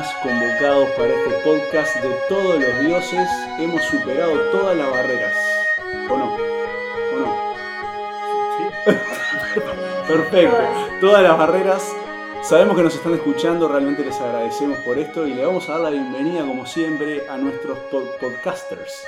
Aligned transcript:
más 0.00 0.14
convocados 0.22 0.88
para 0.96 1.12
este 1.12 1.30
podcast 1.44 1.96
de 1.96 2.08
todos 2.26 2.58
los 2.58 2.80
dioses. 2.80 3.28
Hemos 3.58 3.84
superado 3.84 4.32
todas 4.50 4.74
las 4.74 4.90
barreras. 4.90 5.34
¿O 6.08 6.16
no? 6.16 6.34
¿O 7.12 7.18
no? 7.18 7.36
Perfecto. 10.08 10.56
Todas 11.02 11.22
las 11.22 11.36
barreras. 11.36 11.92
Sabemos 12.42 12.78
que 12.78 12.82
nos 12.82 12.94
están 12.94 13.12
escuchando, 13.12 13.68
realmente 13.68 14.02
les 14.02 14.18
agradecemos 14.18 14.78
por 14.78 14.96
esto 14.98 15.26
y 15.26 15.34
le 15.34 15.44
vamos 15.44 15.68
a 15.68 15.72
dar 15.72 15.80
la 15.82 15.90
bienvenida, 15.90 16.46
como 16.46 16.64
siempre, 16.64 17.28
a 17.28 17.36
nuestros 17.36 17.76
pod- 17.92 18.16
podcasters. 18.18 19.06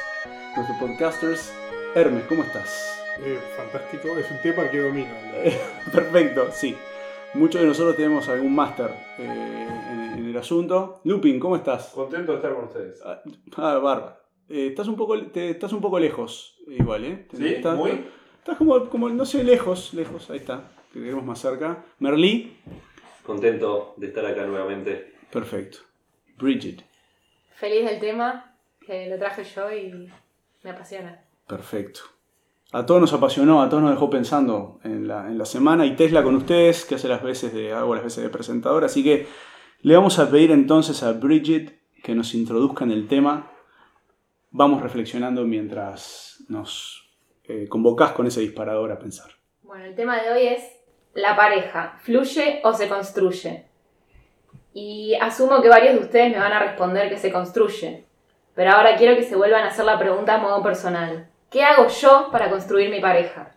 Nuestros 0.54 0.76
podcasters. 0.78 1.54
Hermes, 1.94 2.24
¿cómo 2.28 2.42
estás? 2.42 3.02
Eh, 3.24 3.40
fantástico, 3.56 4.18
es 4.18 4.30
un 4.30 4.42
tema 4.42 4.68
que 4.70 4.78
domino. 4.80 5.14
Perfecto, 5.90 6.50
sí. 6.52 6.76
Muchos 7.34 7.60
de 7.62 7.66
nosotros 7.66 7.96
tenemos 7.96 8.28
algún 8.28 8.54
máster 8.54 8.90
eh, 9.18 9.68
en, 9.90 10.18
en 10.18 10.26
el 10.28 10.36
asunto. 10.36 11.00
Lupin, 11.04 11.40
¿cómo 11.40 11.56
estás? 11.56 11.88
Contento 11.88 12.32
de 12.32 12.36
estar 12.38 12.54
con 12.54 12.64
ustedes. 12.64 13.00
Ah, 13.04 13.22
ah, 13.56 13.78
bárbaro. 13.78 14.16
Eh, 14.48 14.66
estás, 14.68 14.86
un 14.88 14.96
poco, 14.96 15.18
te- 15.28 15.50
estás 15.50 15.72
un 15.72 15.80
poco 15.80 15.98
lejos, 15.98 16.56
igual, 16.66 17.04
¿eh? 17.06 17.26
¿Sí? 17.34 17.46
Estás, 17.54 17.76
¿Muy? 17.76 18.04
Estás 18.38 18.58
como, 18.58 18.88
como, 18.90 19.08
no 19.08 19.24
sé, 19.24 19.44
lejos, 19.44 19.94
lejos, 19.94 20.28
ahí 20.30 20.38
está. 20.38 20.70
Te 20.92 20.98
queremos 21.00 21.24
más 21.24 21.40
cerca. 21.40 21.84
Merlí, 22.00 22.58
Contento 23.24 23.94
de 23.96 24.08
estar 24.08 24.26
acá 24.26 24.44
nuevamente. 24.44 25.14
perfecto. 25.30 25.78
Bridget, 26.36 26.82
Feliz 27.54 27.84
del 27.88 28.00
tema, 28.00 28.56
que 28.84 29.06
lo 29.08 29.16
traje 29.16 29.44
yo 29.44 29.72
y 29.72 30.10
me 30.64 30.70
apasiona. 30.70 31.22
perfecto. 31.46 32.00
A 32.74 32.86
todos 32.86 33.02
nos 33.02 33.12
apasionó, 33.12 33.60
a 33.60 33.68
todos 33.68 33.82
nos 33.82 33.92
dejó 33.92 34.08
pensando 34.08 34.80
en 34.82 35.06
la, 35.06 35.44
semana. 35.44 35.84
Y 35.84 35.94
Tesla 35.94 36.22
con 36.22 36.34
ustedes, 36.36 36.86
que 36.86 36.94
hace 36.94 37.06
las 37.06 37.22
veces 37.22 37.52
de, 37.52 37.74
hago 37.74 37.94
las 37.94 38.02
veces 38.02 38.24
de 38.24 38.30
presentador. 38.30 38.82
Así 38.82 39.04
que 39.04 39.26
le 39.82 39.94
vamos 39.94 40.18
a 40.18 40.30
pedir 40.30 40.50
entonces 40.50 41.02
a 41.02 41.12
Bridget 41.12 41.78
que 42.02 42.14
nos 42.14 42.34
introduzca 42.34 42.84
en 42.84 42.92
el 42.92 43.08
tema. 43.08 43.52
Vamos 44.50 44.82
reflexionando 44.82 45.44
mientras 45.44 46.44
nos 46.48 47.10
eh, 47.44 47.68
convocás 47.68 48.12
con 48.12 48.26
ese 48.26 48.40
disparador 48.40 48.90
a 48.90 48.98
pensar. 48.98 49.30
Bueno, 49.60 49.84
el 49.84 49.94
tema 49.94 50.22
de 50.22 50.30
hoy 50.30 50.46
es 50.46 50.62
la 51.12 51.36
pareja, 51.36 51.98
¿fluye 52.00 52.62
o 52.64 52.72
se 52.72 52.88
construye? 52.88 53.66
Y 54.72 55.14
asumo 55.20 55.60
que 55.60 55.68
varios 55.68 55.94
de 55.94 56.00
ustedes 56.00 56.32
me 56.32 56.38
van 56.38 56.52
a 56.52 56.62
responder 56.62 57.10
que 57.10 57.18
se 57.18 57.30
construye. 57.30 58.06
Pero 58.54 58.70
ahora 58.70 58.96
quiero 58.96 59.14
que 59.14 59.24
se 59.24 59.36
vuelvan 59.36 59.64
a 59.64 59.68
hacer 59.68 59.84
la 59.84 59.98
pregunta 59.98 60.36
a 60.36 60.38
modo 60.38 60.62
personal. 60.62 61.28
¿Qué 61.52 61.62
hago 61.62 61.86
yo 61.88 62.30
para 62.32 62.48
construir 62.48 62.88
mi 62.88 63.00
pareja? 63.00 63.50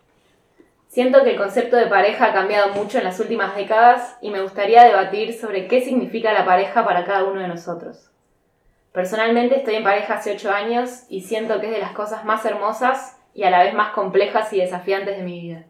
Siento 0.90 1.24
que 1.24 1.32
el 1.32 1.38
concepto 1.38 1.78
de 1.78 1.88
pareja 1.88 2.26
ha 2.26 2.34
cambiado 2.34 2.74
mucho 2.74 2.98
en 2.98 3.06
las 3.06 3.22
últimas 3.22 3.56
décadas 3.56 4.18
y 4.22 4.32
me 4.32 4.42
gustaría 4.42 4.84
debatir 4.84 5.34
sobre 5.34 5.70
qué 5.70 5.80
significa 5.80 6.34
la 6.34 6.44
pareja 6.44 6.84
para 6.84 7.06
cada 7.06 7.24
uno 7.24 7.40
de 7.40 7.48
nosotros. 7.48 8.12
Personalmente 8.92 9.56
estoy 9.56 9.76
en 9.76 9.86
pareja 9.86 10.16
hace 10.16 10.34
8 10.34 10.52
años 10.52 11.04
y 11.08 11.22
siento 11.22 11.62
que 11.62 11.68
es 11.68 11.72
de 11.72 11.80
las 11.80 11.94
cosas 11.94 12.26
más 12.26 12.44
hermosas 12.44 13.18
y 13.34 13.44
a 13.44 13.50
la 13.50 13.64
vez 13.64 13.74
más 13.74 13.94
complejas 13.94 14.52
y 14.52 14.60
desafiantes 14.60 15.16
de 15.16 15.24
mi 15.24 15.40
vida. 15.40 15.64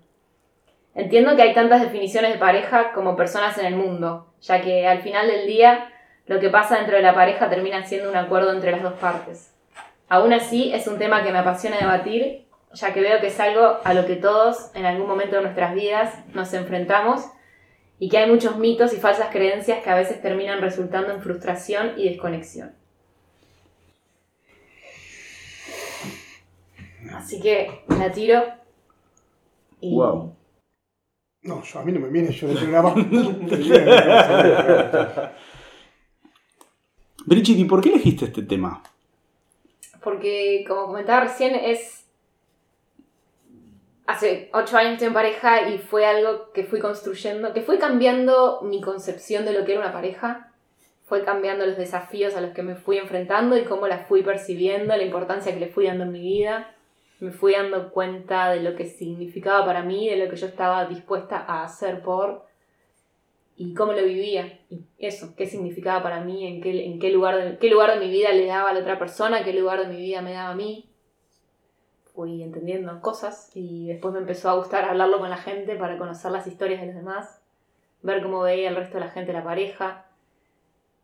Entiendo 0.95 1.35
que 1.35 1.43
hay 1.43 1.53
tantas 1.53 1.81
definiciones 1.81 2.33
de 2.33 2.39
pareja 2.39 2.91
como 2.93 3.15
personas 3.15 3.55
en 3.59 3.67
el 3.67 3.75
mundo, 3.75 4.33
ya 4.41 4.61
que 4.61 4.87
al 4.87 5.03
final 5.03 5.27
del 5.27 5.45
día 5.45 5.91
lo 6.25 6.39
que 6.39 6.49
pasa 6.49 6.77
dentro 6.77 6.95
de 6.95 7.03
la 7.03 7.13
pareja 7.13 7.51
termina 7.51 7.85
siendo 7.85 8.09
un 8.09 8.17
acuerdo 8.17 8.51
entre 8.51 8.71
las 8.71 8.81
dos 8.81 8.93
partes. 8.93 9.54
Aún 10.07 10.33
así, 10.33 10.71
es 10.73 10.87
un 10.87 10.97
tema 10.97 11.23
que 11.23 11.31
me 11.31 11.39
apasiona 11.39 11.77
debatir, 11.77 12.45
ya 12.73 12.93
que 12.93 13.01
veo 13.01 13.19
que 13.19 13.27
es 13.27 13.39
algo 13.39 13.79
a 13.83 13.93
lo 13.93 14.05
que 14.05 14.15
todos 14.15 14.69
en 14.75 14.85
algún 14.85 15.07
momento 15.07 15.37
de 15.37 15.43
nuestras 15.43 15.73
vidas 15.73 16.13
nos 16.33 16.53
enfrentamos 16.53 17.23
y 17.97 18.09
que 18.09 18.17
hay 18.17 18.29
muchos 18.29 18.57
mitos 18.57 18.93
y 18.93 18.97
falsas 18.97 19.29
creencias 19.31 19.83
que 19.83 19.89
a 19.89 19.95
veces 19.95 20.21
terminan 20.21 20.61
resultando 20.61 21.11
en 21.11 21.21
frustración 21.21 21.93
y 21.97 22.09
desconexión. 22.09 22.73
Así 27.13 27.39
que 27.39 27.83
la 27.87 28.11
tiro 28.11 28.43
y 29.79 29.95
Wow. 29.95 30.35
No, 31.43 31.63
yo, 31.63 31.79
a 31.79 31.85
mí 31.85 31.91
no 31.91 31.99
me 31.99 32.09
viene, 32.09 32.31
yo 32.31 32.47
no 32.47 32.55
tengo 32.59 32.71
nada 32.71 32.83
más 32.83 33.05
puta 33.05 33.55
idea 33.55 33.79
de 33.79 33.85
lo 33.85 34.01
que 34.01 34.09
vas 34.09 34.27
a 34.27 34.39
hablar. 34.39 35.35
Bridget, 37.27 37.57
¿y 37.57 37.65
por 37.65 37.81
qué 37.81 37.89
elegiste 37.89 38.25
este 38.25 38.41
tema? 38.43 38.81
Porque 40.05 40.63
como 40.67 40.85
comentaba 40.85 41.25
recién 41.25 41.55
es 41.55 42.05
hace 44.05 44.49
ocho 44.53 44.77
años 44.77 44.93
estoy 44.93 45.07
en 45.07 45.13
pareja 45.13 45.67
y 45.67 45.79
fue 45.79 46.05
algo 46.05 46.51
que 46.53 46.63
fui 46.63 46.79
construyendo, 46.79 47.53
que 47.53 47.61
fue 47.61 47.79
cambiando 47.79 48.61
mi 48.61 48.81
concepción 48.81 49.45
de 49.45 49.53
lo 49.53 49.65
que 49.65 49.73
era 49.73 49.81
una 49.81 49.91
pareja, 49.91 50.53
fue 51.05 51.25
cambiando 51.25 51.65
los 51.65 51.75
desafíos 51.75 52.35
a 52.35 52.41
los 52.41 52.51
que 52.51 52.61
me 52.61 52.75
fui 52.75 52.99
enfrentando 52.99 53.57
y 53.57 53.63
cómo 53.63 53.87
las 53.87 54.07
fui 54.07 54.21
percibiendo, 54.21 54.95
la 54.95 55.03
importancia 55.03 55.53
que 55.53 55.59
le 55.59 55.69
fui 55.69 55.87
dando 55.87 56.03
en 56.03 56.11
mi 56.11 56.21
vida, 56.21 56.71
me 57.19 57.31
fui 57.31 57.53
dando 57.53 57.89
cuenta 57.89 58.51
de 58.51 58.61
lo 58.61 58.75
que 58.75 58.85
significaba 58.85 59.65
para 59.65 59.81
mí, 59.81 60.07
de 60.07 60.17
lo 60.17 60.29
que 60.29 60.35
yo 60.35 60.45
estaba 60.45 60.85
dispuesta 60.85 61.43
a 61.47 61.63
hacer 61.63 62.01
por 62.01 62.45
y 63.57 63.73
cómo 63.73 63.93
lo 63.93 64.03
vivía 64.03 64.59
y 64.69 64.81
eso, 64.97 65.33
qué 65.35 65.45
significaba 65.45 66.03
para 66.03 66.21
mí, 66.21 66.45
en 66.45 66.61
qué, 66.61 66.85
en 66.85 66.99
qué 66.99 67.09
lugar 67.11 67.37
de, 67.37 67.57
qué 67.57 67.69
lugar 67.69 67.93
de 67.93 68.05
mi 68.05 68.11
vida 68.11 68.31
le 68.31 68.45
daba 68.47 68.69
a 68.69 68.73
la 68.73 68.81
otra 68.81 68.99
persona, 68.99 69.43
qué 69.43 69.53
lugar 69.53 69.79
de 69.79 69.93
mi 69.93 70.01
vida 70.01 70.21
me 70.21 70.33
daba 70.33 70.49
a 70.49 70.55
mí. 70.55 70.89
Fui 72.13 72.43
entendiendo 72.43 73.01
cosas 73.01 73.51
y 73.53 73.87
después 73.87 74.13
me 74.13 74.19
empezó 74.19 74.49
a 74.49 74.55
gustar 74.55 74.85
hablarlo 74.85 75.19
con 75.19 75.29
la 75.29 75.37
gente 75.37 75.75
para 75.75 75.97
conocer 75.97 76.31
las 76.31 76.47
historias 76.47 76.81
de 76.81 76.87
los 76.87 76.95
demás, 76.95 77.41
ver 78.01 78.21
cómo 78.21 78.41
veía 78.41 78.69
el 78.69 78.75
resto 78.75 78.95
de 78.95 79.05
la 79.05 79.11
gente 79.11 79.33
la 79.33 79.43
pareja. 79.43 80.05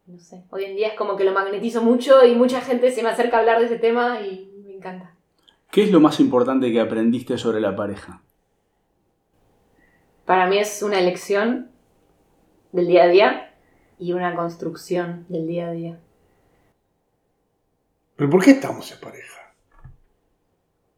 No 0.07 0.19
sé, 0.19 0.43
hoy 0.49 0.65
en 0.65 0.75
día 0.75 0.89
es 0.89 0.93
como 0.95 1.15
que 1.15 1.23
lo 1.23 1.33
magnetizo 1.33 1.81
mucho 1.81 2.25
y 2.25 2.35
mucha 2.35 2.61
gente 2.61 2.91
se 2.91 3.03
me 3.03 3.09
acerca 3.09 3.37
a 3.37 3.39
hablar 3.41 3.59
de 3.59 3.65
ese 3.65 3.77
tema 3.77 4.21
y 4.21 4.51
me 4.65 4.73
encanta. 4.73 5.15
¿Qué 5.69 5.83
es 5.83 5.91
lo 5.91 6.01
más 6.01 6.19
importante 6.19 6.71
que 6.71 6.81
aprendiste 6.81 7.37
sobre 7.37 7.61
la 7.61 7.75
pareja? 7.75 8.21
Para 10.25 10.47
mí 10.47 10.57
es 10.57 10.81
una 10.83 10.99
elección 10.99 11.70
del 12.71 12.87
día 12.87 13.03
a 13.03 13.07
día 13.07 13.55
y 13.99 14.13
una 14.13 14.35
construcción 14.35 15.25
del 15.29 15.47
día 15.47 15.67
a 15.67 15.71
día. 15.71 15.99
¿Pero 18.15 18.29
por 18.29 18.43
qué 18.43 18.51
estamos 18.51 18.91
en 18.91 18.99
pareja? 18.99 19.53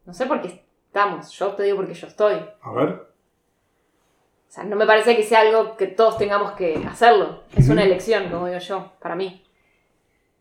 No 0.05 0.13
sé 0.13 0.25
por 0.25 0.41
qué 0.41 0.65
estamos, 0.87 1.31
yo 1.31 1.53
te 1.53 1.63
digo 1.63 1.77
porque 1.77 1.93
yo 1.93 2.07
estoy. 2.07 2.45
A 2.61 2.71
ver. 2.71 2.89
O 2.89 4.51
sea, 4.55 4.63
no 4.63 4.75
me 4.75 4.85
parece 4.85 5.15
que 5.15 5.23
sea 5.23 5.41
algo 5.41 5.75
que 5.77 5.87
todos 5.87 6.17
tengamos 6.17 6.51
que 6.51 6.75
hacerlo. 6.85 7.43
Es 7.55 7.69
una 7.69 7.83
elección, 7.83 8.29
como 8.29 8.47
digo 8.47 8.59
yo, 8.59 8.93
para 8.99 9.15
mí. 9.15 9.43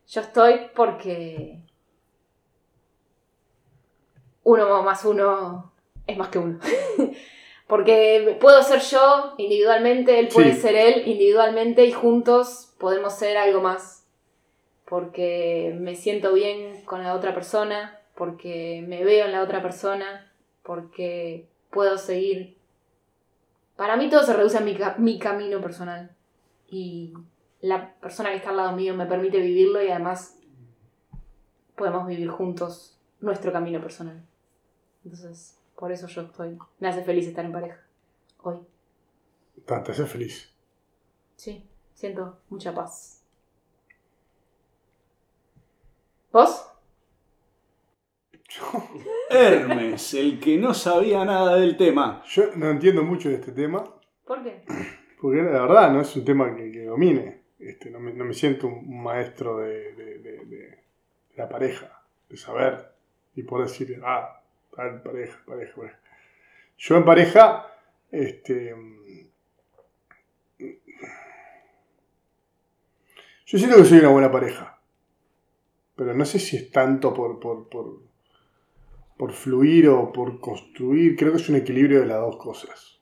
Yo 0.06 0.20
estoy 0.20 0.68
porque 0.74 1.62
uno 4.44 4.82
más 4.82 5.04
uno 5.04 5.72
es 6.06 6.18
más 6.18 6.28
que 6.28 6.38
uno. 6.38 6.58
porque 7.66 8.36
puedo 8.40 8.62
ser 8.62 8.80
yo 8.80 9.34
individualmente, 9.38 10.18
él 10.18 10.28
puede 10.28 10.54
Sí. 10.54 10.60
ser 10.62 10.74
él 10.74 11.02
individualmente 11.06 11.84
y 11.84 11.92
juntos 11.92 12.74
podemos 12.78 13.14
ser 13.14 13.36
algo 13.36 13.60
más. 13.60 14.04
Porque 14.84 15.74
me 15.78 15.94
siento 15.94 16.32
bien 16.34 16.84
con 16.84 17.02
la 17.02 17.14
otra 17.14 17.34
persona, 17.34 17.98
porque 18.14 18.84
me 18.86 19.04
veo 19.04 19.24
en 19.24 19.32
la 19.32 19.42
otra 19.42 19.62
persona, 19.62 20.30
porque 20.62 21.48
puedo 21.70 21.96
seguir 21.96 22.56
para 23.76 23.96
mí 23.96 24.08
todo 24.08 24.22
se 24.22 24.34
reduce 24.34 24.58
a 24.58 24.60
mi, 24.60 24.76
mi 24.98 25.18
camino 25.18 25.60
personal. 25.60 26.14
Y 26.68 27.14
la 27.60 27.94
persona 27.94 28.30
que 28.30 28.36
está 28.36 28.50
al 28.50 28.56
lado 28.58 28.72
mío 28.72 28.94
me 28.94 29.06
permite 29.06 29.40
vivirlo 29.40 29.82
y 29.82 29.88
además 29.88 30.38
podemos 31.74 32.06
vivir 32.06 32.28
juntos 32.28 32.96
nuestro 33.20 33.52
camino 33.52 33.80
personal. 33.80 34.22
Entonces, 35.04 35.58
por 35.82 35.90
eso 35.90 36.06
yo 36.06 36.22
estoy. 36.22 36.56
Me 36.78 36.86
hace 36.86 37.02
feliz 37.02 37.26
estar 37.26 37.44
en 37.44 37.50
pareja. 37.50 37.80
Hoy. 38.44 38.56
Te 39.66 39.74
hace 39.74 40.06
feliz. 40.06 40.54
Sí, 41.34 41.68
siento 41.92 42.38
mucha 42.50 42.72
paz. 42.72 43.24
¿Vos? 46.30 46.68
Hermes, 49.30 50.14
el 50.14 50.38
que 50.38 50.56
no 50.56 50.72
sabía 50.72 51.24
nada 51.24 51.56
del 51.56 51.76
tema. 51.76 52.22
Yo 52.28 52.54
no 52.54 52.70
entiendo 52.70 53.02
mucho 53.02 53.28
de 53.28 53.34
este 53.34 53.50
tema, 53.50 53.82
¿Por 54.24 54.40
qué? 54.44 54.62
porque 55.20 55.42
la 55.42 55.62
verdad 55.62 55.90
no 55.90 56.02
es 56.02 56.14
un 56.14 56.24
tema 56.24 56.54
que, 56.54 56.70
que 56.70 56.84
domine. 56.84 57.42
Este, 57.58 57.90
no, 57.90 57.98
me, 57.98 58.12
no 58.12 58.24
me 58.24 58.34
siento 58.34 58.68
un 58.68 59.02
maestro 59.02 59.58
de, 59.58 59.94
de- 59.94 60.18
de- 60.18 60.44
de 60.46 60.78
la 61.34 61.48
pareja, 61.48 62.04
de 62.28 62.36
saber 62.36 62.92
y 63.34 63.42
poder 63.42 63.66
decir, 63.66 64.00
ah, 64.04 64.41
pareja, 64.76 65.40
pareja, 65.46 65.74
pareja. 65.76 65.98
Yo 66.78 66.96
en 66.96 67.04
pareja, 67.04 67.66
este. 68.10 68.74
Yo 73.46 73.58
siento 73.58 73.76
que 73.76 73.84
soy 73.84 73.98
una 73.98 74.08
buena 74.08 74.30
pareja. 74.32 74.78
Pero 75.96 76.14
no 76.14 76.24
sé 76.24 76.38
si 76.38 76.56
es 76.56 76.70
tanto 76.70 77.12
por, 77.12 77.38
por, 77.38 77.68
por, 77.68 78.00
por 79.18 79.32
fluir 79.32 79.88
o 79.88 80.12
por 80.12 80.40
construir. 80.40 81.16
Creo 81.16 81.32
que 81.32 81.38
es 81.38 81.48
un 81.48 81.56
equilibrio 81.56 82.00
de 82.00 82.06
las 82.06 82.18
dos 82.20 82.36
cosas. 82.38 82.98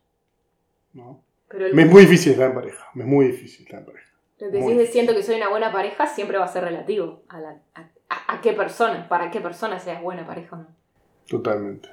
¿no? 0.93 1.23
Pero 1.49 1.67
el- 1.67 1.75
Me 1.75 1.83
es 1.83 1.91
muy 1.91 2.03
difícil 2.03 2.33
estar 2.33 2.49
en 2.49 2.55
pareja. 2.55 2.85
Me 2.95 3.05
es 3.05 3.09
muy 3.09 3.27
difícil 3.27 3.65
estar 3.65 3.81
en 3.81 3.87
pareja. 3.87 4.11
Lo 4.41 4.51
que 4.51 4.59
decís 4.59 4.77
de 4.79 4.87
siento 4.87 5.15
que 5.15 5.23
soy 5.23 5.37
una 5.37 5.49
buena 5.51 5.71
pareja 5.71 6.07
siempre 6.07 6.39
va 6.39 6.47
a 6.47 6.49
ser 6.49 6.65
relativo 6.65 7.23
a, 7.29 7.41
la, 7.41 7.61
a, 7.75 7.81
a- 8.09 8.35
a 8.35 8.41
qué 8.41 8.53
persona, 8.55 9.07
para 9.09 9.31
qué 9.31 9.41
persona 9.41 9.79
seas 9.79 10.03
buena 10.03 10.27
pareja 10.27 10.57
o 10.57 10.59
no. 10.61 10.80
Totalmente. 11.31 11.89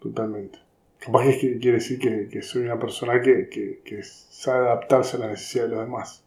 Totalmente. 0.00 0.58
Capaz 0.98 1.24
que 1.24 1.58
quiere 1.58 1.78
decir 1.78 1.98
que, 1.98 2.40
soy 2.40 2.62
una 2.62 2.78
persona 2.78 3.20
que, 3.20 3.50
que, 3.50 4.02
sabe 4.02 4.68
adaptarse 4.68 5.18
a 5.18 5.20
la 5.20 5.26
necesidad 5.28 5.64
de 5.64 5.70
los 5.70 5.80
demás. 5.80 6.24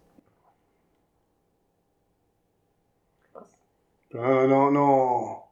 Pero 4.09 4.23
no, 4.23 4.47
no, 4.47 4.71
no, 4.71 5.45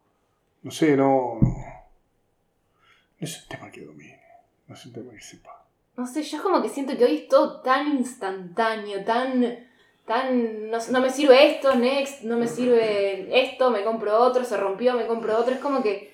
no 0.62 0.72
sé, 0.72 0.96
no, 0.96 1.40
no, 1.42 1.50
no 1.50 3.28
es 3.28 3.42
un 3.42 3.50
tema 3.50 3.72
que 3.72 3.86
domine, 3.86 4.22
no 4.68 4.76
es 4.76 4.86
un 4.86 4.94
tema 4.94 5.12
que 5.12 5.22
sepa. 5.22 5.66
No 5.98 6.06
sé, 6.06 6.22
yo 6.22 6.44
como 6.44 6.62
que 6.62 6.70
siento 6.70 6.96
que 6.96 7.06
hoy 7.06 7.16
es 7.16 7.28
todo 7.30 7.62
tan 7.62 7.88
instantáneo, 7.98 9.04
tan. 9.04 9.68
tan. 10.06 10.70
No, 10.70 10.78
no 10.92 11.02
me 11.02 11.10
sirve 11.10 11.56
esto, 11.56 11.74
next, 11.74 12.22
no 12.22 12.38
me 12.38 12.48
sirve 12.48 13.44
esto, 13.44 13.72
me 13.72 13.84
compro 13.84 14.20
otro, 14.20 14.46
se 14.46 14.56
rompió, 14.56 14.94
me 14.94 15.08
compro 15.08 15.36
otro. 15.36 15.56
Es 15.56 15.60
como 15.60 15.82
que 15.82 16.12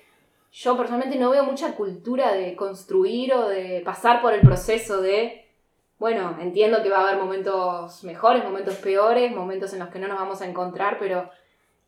yo 0.52 0.76
personalmente 0.76 1.18
no 1.18 1.30
veo 1.30 1.44
mucha 1.44 1.74
cultura 1.76 2.32
de 2.32 2.56
construir 2.56 3.32
o 3.34 3.48
de 3.48 3.82
pasar 3.84 4.20
por 4.20 4.32
el 4.32 4.40
proceso 4.40 5.00
de. 5.00 5.46
Bueno, 5.98 6.36
entiendo 6.40 6.82
que 6.82 6.88
va 6.88 6.98
a 7.00 7.08
haber 7.10 7.22
momentos 7.22 8.02
mejores, 8.04 8.42
momentos 8.42 8.74
peores, 8.76 9.30
momentos 9.34 9.72
en 9.74 9.80
los 9.80 9.88
que 9.90 9.98
no 9.98 10.08
nos 10.08 10.18
vamos 10.18 10.40
a 10.40 10.48
encontrar, 10.48 10.96
pero 10.98 11.28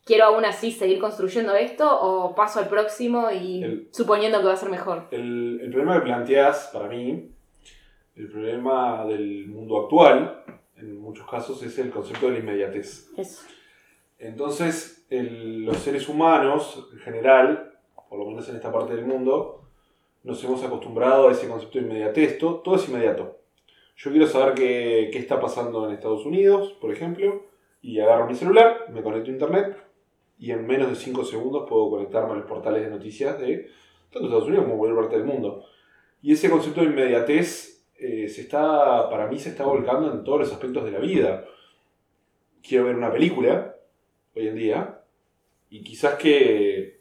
quiero 0.04 0.24
aún 0.26 0.44
así 0.44 0.70
seguir 0.70 0.98
construyendo 1.00 1.54
esto 1.54 1.88
o 2.00 2.34
paso 2.34 2.58
al 2.60 2.68
próximo 2.68 3.30
y 3.30 3.62
El- 3.64 3.88
suponiendo 3.90 4.38
que 4.40 4.46
va 4.46 4.52
a 4.52 4.56
ser 4.56 4.68
mejor. 4.68 5.08
El, 5.12 5.60
el 5.62 5.70
problema 5.70 5.94
que 5.94 6.02
planteas, 6.02 6.68
para 6.72 6.88
mí, 6.88 7.30
el 8.16 8.28
problema 8.28 9.06
del 9.06 9.46
mundo 9.48 9.80
actual, 9.84 10.44
en 10.76 11.00
muchos 11.00 11.26
casos, 11.28 11.62
es 11.62 11.78
el 11.78 11.90
concepto 11.90 12.26
de 12.26 12.32
la 12.32 12.38
inmediatez. 12.40 13.08
Eso. 13.16 13.42
Entonces, 14.18 15.06
el- 15.10 15.64
los 15.64 15.78
seres 15.78 16.08
humanos, 16.08 16.86
en 16.92 16.98
general, 16.98 17.71
por 18.12 18.18
lo 18.18 18.26
menos 18.26 18.46
en 18.50 18.56
esta 18.56 18.70
parte 18.70 18.94
del 18.94 19.06
mundo, 19.06 19.62
nos 20.22 20.44
hemos 20.44 20.62
acostumbrado 20.62 21.28
a 21.28 21.32
ese 21.32 21.48
concepto 21.48 21.78
de 21.78 21.86
inmediatez. 21.86 22.36
Todo, 22.36 22.76
es 22.76 22.86
inmediato. 22.86 23.38
Yo 23.96 24.10
quiero 24.10 24.26
saber 24.26 24.52
qué, 24.52 25.08
qué 25.10 25.18
está 25.18 25.40
pasando 25.40 25.88
en 25.88 25.94
Estados 25.94 26.26
Unidos, 26.26 26.76
por 26.78 26.92
ejemplo, 26.92 27.46
y 27.80 28.00
agarro 28.00 28.26
mi 28.26 28.34
celular, 28.34 28.84
me 28.92 29.02
conecto 29.02 29.30
a 29.30 29.32
internet, 29.32 29.76
y 30.38 30.50
en 30.50 30.66
menos 30.66 30.90
de 30.90 30.96
5 30.96 31.24
segundos 31.24 31.66
puedo 31.66 31.88
conectarme 31.88 32.32
a 32.32 32.34
los 32.34 32.44
portales 32.44 32.82
de 32.82 32.90
noticias 32.90 33.40
de 33.40 33.70
tanto 34.12 34.28
Estados 34.28 34.48
Unidos 34.48 34.66
como 34.66 34.76
cualquier 34.76 35.00
parte 35.00 35.16
del 35.16 35.26
mundo. 35.26 35.64
Y 36.20 36.32
ese 36.32 36.50
concepto 36.50 36.82
de 36.82 36.88
inmediatez 36.88 37.86
eh, 37.98 38.28
se 38.28 38.42
está, 38.42 39.08
para 39.08 39.26
mí 39.26 39.38
se 39.38 39.48
está 39.48 39.64
volcando 39.64 40.12
en 40.12 40.22
todos 40.22 40.40
los 40.40 40.52
aspectos 40.52 40.84
de 40.84 40.90
la 40.90 40.98
vida. 40.98 41.46
Quiero 42.62 42.84
ver 42.84 42.94
una 42.94 43.10
película, 43.10 43.74
hoy 44.36 44.48
en 44.48 44.56
día, 44.56 45.00
y 45.70 45.82
quizás 45.82 46.16
que 46.16 46.91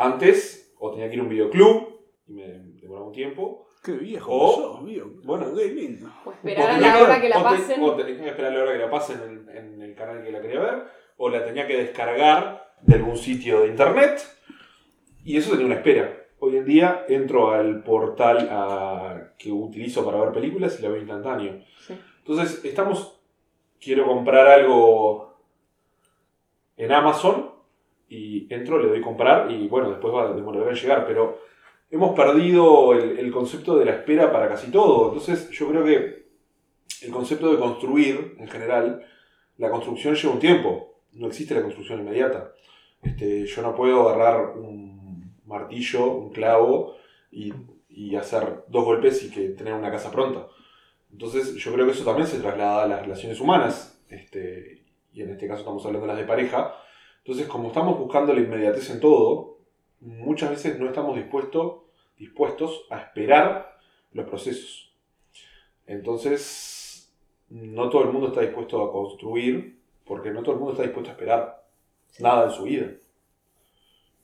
antes, 0.00 0.74
o 0.78 0.90
tenía 0.90 1.08
que 1.08 1.14
ir 1.14 1.20
a 1.20 1.22
un 1.24 1.28
videoclub, 1.28 2.00
y 2.28 2.32
me 2.32 2.46
demoraba 2.80 3.06
un 3.06 3.12
tiempo, 3.12 3.66
Qué 3.82 3.92
viejo 3.92 4.30
O- 4.30 4.56
que 4.56 4.62
sos, 4.62 4.84
viejo. 4.84 5.08
bueno. 5.24 5.54
qué 5.56 5.64
lindo. 5.68 6.10
O 6.26 6.32
esperar 6.32 6.70
a 6.70 6.76
o 6.76 6.80
la 6.80 6.98
hora 6.98 7.20
que 7.20 7.28
la 7.30 7.42
pasen. 7.42 7.82
O 7.82 7.94
tenía 7.94 8.22
que 8.24 8.28
esperar 8.28 8.52
a 8.52 8.54
la 8.56 8.62
hora 8.64 8.72
que 8.74 8.78
la 8.78 8.90
pasen 8.90 9.46
en, 9.48 9.56
en 9.56 9.82
el 9.82 9.94
canal 9.94 10.22
que 10.22 10.30
la 10.30 10.40
quería 10.42 10.60
ver, 10.60 10.84
o 11.16 11.28
la 11.30 11.44
tenía 11.44 11.66
que 11.66 11.76
descargar 11.78 12.74
de 12.82 12.94
algún 12.96 13.16
sitio 13.16 13.60
de 13.62 13.68
internet, 13.68 14.20
y 15.24 15.36
eso 15.38 15.50
tenía 15.52 15.66
una 15.66 15.76
espera. 15.76 16.16
Hoy 16.40 16.56
en 16.56 16.64
día 16.64 17.04
entro 17.08 17.50
al 17.52 17.82
portal 17.82 19.32
que 19.38 19.52
utilizo 19.52 20.04
para 20.04 20.20
ver 20.20 20.32
películas 20.32 20.78
y 20.78 20.82
la 20.82 20.88
veo 20.88 20.98
instantáneo. 20.98 21.62
Sí. 21.86 21.94
Entonces, 22.18 22.64
estamos. 22.64 23.18
Quiero 23.78 24.06
comprar 24.06 24.46
algo 24.46 25.36
en 26.76 26.92
Amazon 26.92 27.50
y 28.10 28.52
entro, 28.52 28.82
le 28.82 28.88
doy 28.88 29.00
comprar 29.00 29.50
y 29.50 29.68
bueno, 29.68 29.88
después 29.88 30.12
va 30.12 30.28
a 30.28 30.32
demorar 30.32 30.68
en 30.68 30.74
llegar, 30.74 31.06
pero 31.06 31.38
hemos 31.90 32.14
perdido 32.14 32.92
el, 32.92 33.30
concepto 33.30 33.78
de 33.78 33.84
la 33.84 33.92
espera 33.92 34.32
para 34.32 34.48
casi 34.48 34.70
todo. 34.70 35.08
Entonces, 35.08 35.48
yo 35.50 35.68
creo 35.68 35.84
que 35.84 36.26
el 37.02 37.10
concepto 37.12 37.52
de 37.52 37.58
construir, 37.58 38.34
en 38.38 38.48
general, 38.48 39.06
la 39.58 39.70
construcción 39.70 40.16
lleva 40.16 40.34
un 40.34 40.40
tiempo. 40.40 40.96
No 41.12 41.28
existe 41.28 41.54
la 41.54 41.62
construcción 41.62 42.00
inmediata. 42.00 42.52
Este, 43.00 43.46
yo 43.46 43.62
no 43.62 43.76
puedo 43.76 44.08
agarrar 44.08 44.56
un 44.56 45.32
martillo, 45.46 46.12
un 46.12 46.30
clavo 46.30 46.96
y, 47.30 47.52
y 47.88 48.16
hacer 48.16 48.64
dos 48.66 48.84
golpes 48.84 49.22
y 49.24 49.30
que 49.30 49.50
tener 49.50 49.72
una 49.72 49.90
casa 49.90 50.10
pronta. 50.10 50.48
Entonces 51.12 51.54
yo 51.54 51.72
creo 51.72 51.86
que 51.86 51.92
eso 51.92 52.04
también 52.04 52.26
se 52.26 52.40
traslada 52.40 52.82
a 52.82 52.88
las 52.88 53.02
relaciones 53.02 53.40
humanas. 53.40 54.02
Este, 54.08 54.82
y 55.12 55.22
en 55.22 55.30
este 55.30 55.46
caso 55.46 55.60
estamos 55.60 55.86
hablando 55.86 56.06
de 56.06 56.12
las 56.12 56.20
de 56.20 56.26
pareja. 56.26 56.74
Entonces 57.24 57.46
como 57.46 57.68
estamos 57.68 57.98
buscando 57.98 58.32
la 58.32 58.40
inmediatez 58.40 58.90
en 58.90 59.00
todo, 59.00 59.58
muchas 60.00 60.50
veces 60.50 60.78
no 60.78 60.86
estamos 60.86 61.16
dispuestos, 61.16 61.82
dispuestos 62.16 62.86
a 62.90 63.00
esperar 63.00 63.78
los 64.12 64.26
procesos. 64.26 64.94
Entonces 65.86 67.12
no 67.50 67.90
todo 67.90 68.04
el 68.04 68.12
mundo 68.12 68.28
está 68.28 68.40
dispuesto 68.40 68.82
a 68.82 68.92
construir 68.92 69.80
porque 70.04 70.30
no 70.30 70.42
todo 70.42 70.54
el 70.54 70.58
mundo 70.60 70.72
está 70.72 70.84
dispuesto 70.84 71.10
a 71.10 71.12
esperar 71.12 71.66
nada 72.18 72.46
en 72.46 72.50
su 72.52 72.64
vida. 72.64 72.90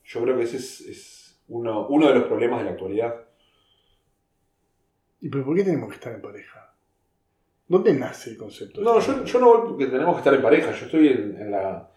Yo 0.03 0.21
creo 0.21 0.37
que 0.37 0.43
ese 0.43 0.57
es, 0.57 0.81
es 0.81 1.41
uno, 1.47 1.87
uno 1.87 2.07
de 2.07 2.15
los 2.15 2.23
problemas 2.23 2.59
de 2.59 2.65
la 2.65 2.71
actualidad. 2.71 3.15
¿Y 5.21 5.29
pero 5.29 5.45
por 5.45 5.55
qué 5.55 5.63
tenemos 5.63 5.89
que 5.89 5.95
estar 5.95 6.13
en 6.13 6.21
pareja? 6.21 6.73
¿Dónde 7.67 7.93
nace 7.93 8.31
el 8.31 8.37
concepto? 8.37 8.79
de 8.79 8.85
No, 8.85 8.99
yo, 8.99 9.25
yo 9.25 9.39
no 9.39 9.47
voy 9.47 9.67
porque 9.69 9.87
tenemos 9.87 10.15
que 10.15 10.19
estar 10.19 10.33
en 10.33 10.41
pareja. 10.41 10.71
Yo 10.71 10.85
estoy 10.85 11.07
en, 11.09 11.41
en 11.41 11.51
la 11.51 11.91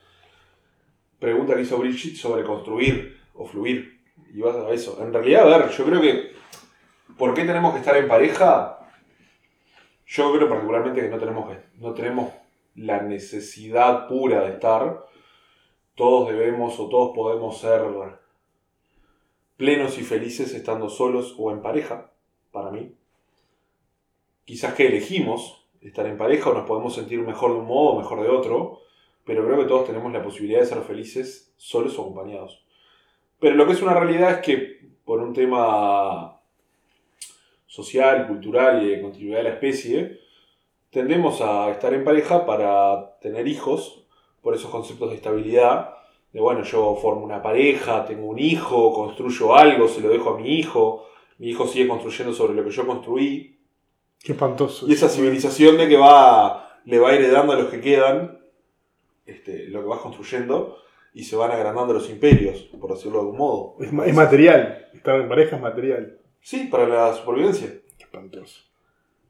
pregunta 1.21 1.55
que 1.55 1.63
hizo 1.63 1.79
Brigitte 1.79 2.17
sobre 2.17 2.43
construir 2.43 3.21
o 3.35 3.47
fluir. 3.47 4.01
Y 4.33 4.41
vas 4.41 4.57
a 4.57 4.71
eso. 4.71 4.99
En 5.01 5.13
realidad, 5.13 5.53
a 5.53 5.59
ver, 5.59 5.71
yo 5.71 5.85
creo 5.85 6.01
que. 6.01 6.33
¿Por 7.17 7.35
qué 7.35 7.45
tenemos 7.45 7.73
que 7.73 7.81
estar 7.81 7.97
en 7.97 8.09
pareja? 8.09 8.79
Yo 10.07 10.33
creo 10.33 10.49
particularmente 10.49 11.03
que 11.03 11.09
no 11.09 11.19
tenemos, 11.19 11.57
no 11.77 11.93
tenemos 11.93 12.33
la 12.75 13.03
necesidad 13.03 14.09
pura 14.09 14.43
de 14.43 14.55
estar. 14.55 15.05
Todos 15.95 16.31
debemos 16.31 16.81
o 16.81 16.89
todos 16.89 17.15
podemos 17.15 17.61
ser 17.61 17.83
plenos 19.57 19.99
y 19.99 20.03
felices 20.03 20.55
estando 20.55 20.89
solos 20.89 21.35
o 21.39 21.53
en 21.53 21.61
pareja, 21.61 22.11
para 22.51 22.71
mí. 22.71 22.95
Quizás 24.45 24.73
que 24.73 24.87
elegimos 24.87 25.69
estar 25.83 26.07
en 26.07 26.17
pareja 26.17 26.51
o 26.51 26.55
nos 26.55 26.67
podemos 26.67 26.95
sentir 26.95 27.21
mejor 27.21 27.53
de 27.53 27.59
un 27.59 27.67
modo 27.67 27.91
o 27.91 27.99
mejor 27.99 28.23
de 28.23 28.29
otro, 28.29 28.81
pero 29.25 29.45
creo 29.45 29.59
que 29.59 29.69
todos 29.69 29.87
tenemos 29.87 30.13
la 30.13 30.23
posibilidad 30.23 30.61
de 30.61 30.67
ser 30.67 30.83
felices 30.83 31.53
solos 31.57 31.99
o 31.99 32.03
acompañados. 32.03 32.65
Pero 33.39 33.57
lo 33.57 33.67
que 33.67 33.73
es 33.73 33.83
una 33.83 33.95
realidad 33.95 34.31
es 34.33 34.39
que 34.39 34.81
por 35.05 35.21
un 35.21 35.33
tema 35.33 36.41
social, 37.67 38.27
cultural 38.27 38.83
y 38.83 38.91
de 38.91 39.01
continuidad 39.01 39.39
de 39.39 39.45
la 39.45 39.51
especie, 39.51 40.21
tendemos 40.91 41.41
a 41.41 41.71
estar 41.71 41.95
en 41.95 42.05
pareja 42.05 42.45
para 42.45 43.19
tener 43.21 43.47
hijos, 43.47 44.05
por 44.43 44.55
esos 44.55 44.71
conceptos 44.71 45.11
de 45.11 45.17
estabilidad, 45.17 45.95
de 46.33 46.41
bueno, 46.41 46.63
yo 46.63 46.97
formo 46.97 47.25
una 47.25 47.43
pareja, 47.43 48.05
tengo 48.05 48.27
un 48.27 48.39
hijo, 48.39 48.93
construyo 48.93 49.55
algo, 49.57 49.89
se 49.89 50.01
lo 50.01 50.09
dejo 50.09 50.31
a 50.31 50.39
mi 50.39 50.59
hijo, 50.59 51.07
mi 51.39 51.51
hijo 51.51 51.67
sigue 51.67 51.89
construyendo 51.89 52.33
sobre 52.33 52.55
lo 52.55 52.65
que 52.65 52.71
yo 52.71 52.87
construí, 52.87 53.59
Qué 54.23 54.33
espantoso. 54.33 54.87
y 54.89 54.93
esa 54.93 55.09
civilización 55.09 55.77
de 55.79 55.89
que 55.89 55.97
va, 55.97 56.81
le 56.85 56.99
va 56.99 57.15
heredando 57.15 57.53
a 57.53 57.57
los 57.57 57.71
que 57.71 57.81
quedan 57.81 58.40
este, 59.31 59.69
lo 59.69 59.81
que 59.83 59.87
vas 59.89 60.01
construyendo 60.01 60.77
y 61.15 61.25
se 61.25 61.37
van 61.37 61.51
agrandando 61.51 61.93
los 61.95 62.09
imperios, 62.11 62.59
por 62.81 62.93
decirlo 62.93 63.19
de 63.19 63.25
algún 63.25 63.39
modo. 63.39 63.77
Es, 63.81 63.93
ma- 63.93 64.07
es 64.07 64.15
material. 64.15 64.87
Estar 64.93 65.21
en 65.21 65.29
pareja 65.29 65.57
es 65.57 65.63
material. 65.63 66.19
Sí, 66.41 66.69
para 66.71 66.87
la 66.87 67.13
supervivencia. 67.15 67.69
Qué 67.99 68.05
espantoso. 68.05 68.63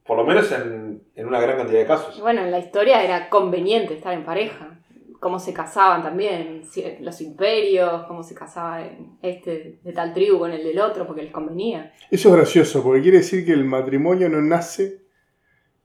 Por 0.06 0.16
lo 0.16 0.24
menos 0.24 0.50
en, 0.52 1.02
en 1.14 1.26
una 1.26 1.40
gran 1.40 1.56
cantidad 1.56 1.78
de 1.80 1.86
casos. 1.86 2.20
Bueno, 2.20 2.42
en 2.42 2.50
la 2.50 2.58
historia 2.58 3.02
era 3.02 3.28
conveniente 3.28 3.94
estar 3.94 4.12
en 4.12 4.24
pareja. 4.24 4.76
Cómo 5.20 5.38
se 5.38 5.52
casaban 5.52 6.02
también, 6.02 6.62
los 7.00 7.20
imperios, 7.20 8.04
cómo 8.08 8.22
se 8.22 8.34
casaba 8.34 8.82
este 9.20 9.78
de 9.84 9.92
tal 9.92 10.14
tribu 10.14 10.38
con 10.38 10.50
el 10.50 10.64
del 10.64 10.78
otro, 10.80 11.06
porque 11.06 11.22
les 11.24 11.30
convenía. 11.32 11.92
Eso 12.10 12.30
es 12.30 12.34
gracioso, 12.36 12.82
porque 12.82 13.02
quiere 13.02 13.18
decir 13.18 13.44
que 13.44 13.52
el 13.52 13.66
matrimonio 13.66 14.30
no 14.30 14.40
nace, 14.40 14.99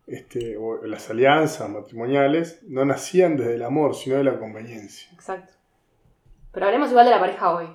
este, 0.08 0.56
o 0.58 0.84
las 0.86 1.10
alianzas 1.10 1.70
matrimoniales, 1.70 2.62
no 2.68 2.86
nacían 2.86 3.38
desde 3.38 3.56
el 3.56 3.64
amor, 3.64 3.96
sino 3.96 4.18
de 4.18 4.24
la 4.24 4.38
conveniencia. 4.40 5.10
Exacto. 5.14 5.54
Pero 6.52 6.68
hablemos 6.68 6.90
igual 6.90 7.06
de 7.06 7.12
la 7.12 7.20
pareja 7.20 7.56
hoy. 7.56 7.68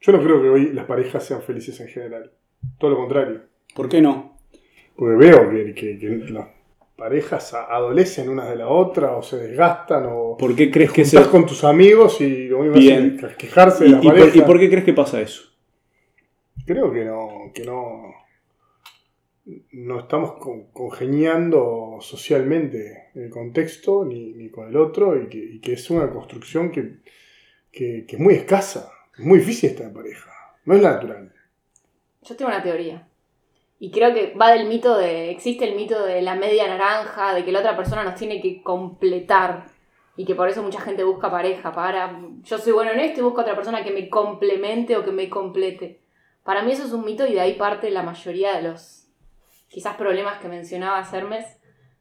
Yo 0.00 0.12
no 0.12 0.22
creo 0.22 0.40
que 0.42 0.48
hoy 0.48 0.72
las 0.72 0.84
parejas 0.86 1.24
sean 1.24 1.42
felices 1.42 1.78
en 1.80 1.88
general. 1.88 2.30
Todo 2.78 2.90
lo 2.90 2.96
contrario. 2.96 3.42
¿Por 3.74 3.88
qué 3.88 4.00
no? 4.00 4.38
Porque 4.94 5.16
veo 5.16 5.50
que, 5.50 5.74
que- 5.74 5.98
que 5.98 6.08
las 6.32 6.48
parejas 6.96 7.52
adolecen 7.54 8.28
unas 8.28 8.48
de 8.48 8.56
la 8.56 8.68
otra, 8.68 9.16
o 9.16 9.22
se 9.22 9.36
desgastan, 9.36 10.06
o 10.08 10.36
¿Por 10.38 10.54
qué 10.56 10.70
crees 10.70 10.92
que 10.92 11.04
se... 11.04 11.22
con 11.28 11.44
tus 11.46 11.62
amigos 11.64 12.20
y 12.20 12.48
lo 12.48 12.62
hacen 12.72 13.18
es 13.22 13.36
quejarse 13.36 13.84
de 13.84 13.90
¿Y, 13.90 13.92
la 13.92 13.98
y 13.98 14.08
por, 14.08 14.36
y 14.36 14.40
por 14.42 14.58
qué 14.58 14.68
crees 14.70 14.84
que 14.84 14.92
pasa 14.94 15.20
eso? 15.20 15.42
Creo 16.64 16.90
que 16.92 17.04
no, 17.04 17.28
que 17.54 17.64
no. 17.64 18.14
No 19.72 20.00
estamos 20.00 20.32
con- 20.34 20.70
congeniando 20.72 21.98
socialmente 22.00 23.10
en 23.14 23.24
el 23.24 23.30
contexto 23.30 24.04
ni, 24.04 24.50
con 24.50 24.68
el 24.68 24.76
otro 24.76 25.20
y 25.20 25.60
que, 25.60 25.72
es 25.72 25.88
una 25.90 26.10
construcción 26.10 26.70
que, 26.70 26.98
que- 27.70 28.04
es 28.08 28.18
muy 28.18 28.34
escasa, 28.34 28.90
es 29.16 29.24
muy 29.24 29.38
difícil 29.38 29.70
estar 29.70 29.86
en 29.86 29.94
pareja, 29.94 30.30
no 30.64 30.74
es 30.74 30.82
natural. 30.82 31.32
Yo 32.22 32.36
tengo 32.36 32.50
una 32.50 32.62
teoría. 32.62 33.08
Y 33.78 33.90
creo 33.90 34.12
que 34.14 34.32
va 34.34 34.50
del 34.52 34.66
mito 34.66 34.96
de. 34.96 35.30
Existe 35.30 35.68
el 35.68 35.76
mito 35.76 36.04
de 36.06 36.22
la 36.22 36.34
media 36.34 36.66
naranja, 36.66 37.34
de 37.34 37.44
que 37.44 37.52
la 37.52 37.58
otra 37.60 37.76
persona 37.76 38.04
nos 38.04 38.14
tiene 38.14 38.40
que 38.40 38.62
completar. 38.62 39.66
Y 40.16 40.24
que 40.24 40.34
por 40.34 40.48
eso 40.48 40.62
mucha 40.62 40.80
gente 40.80 41.04
busca 41.04 41.30
pareja. 41.30 41.72
Para. 41.72 42.18
Yo 42.42 42.56
soy 42.56 42.72
bueno 42.72 42.92
en 42.92 43.00
esto 43.00 43.20
y 43.20 43.22
busco 43.22 43.40
a 43.40 43.42
otra 43.42 43.54
persona 43.54 43.84
que 43.84 43.90
me 43.92 44.08
complemente 44.08 44.96
o 44.96 45.04
que 45.04 45.12
me 45.12 45.28
complete. 45.28 46.00
Para 46.42 46.62
mí 46.62 46.72
eso 46.72 46.84
es 46.86 46.92
un 46.92 47.04
mito 47.04 47.26
y 47.26 47.34
de 47.34 47.40
ahí 47.40 47.52
parte 47.54 47.90
la 47.90 48.02
mayoría 48.02 48.56
de 48.56 48.62
los. 48.62 49.05
Quizás 49.76 49.96
problemas 49.96 50.40
que 50.40 50.48
mencionabas, 50.48 51.12
Hermes. 51.12 51.44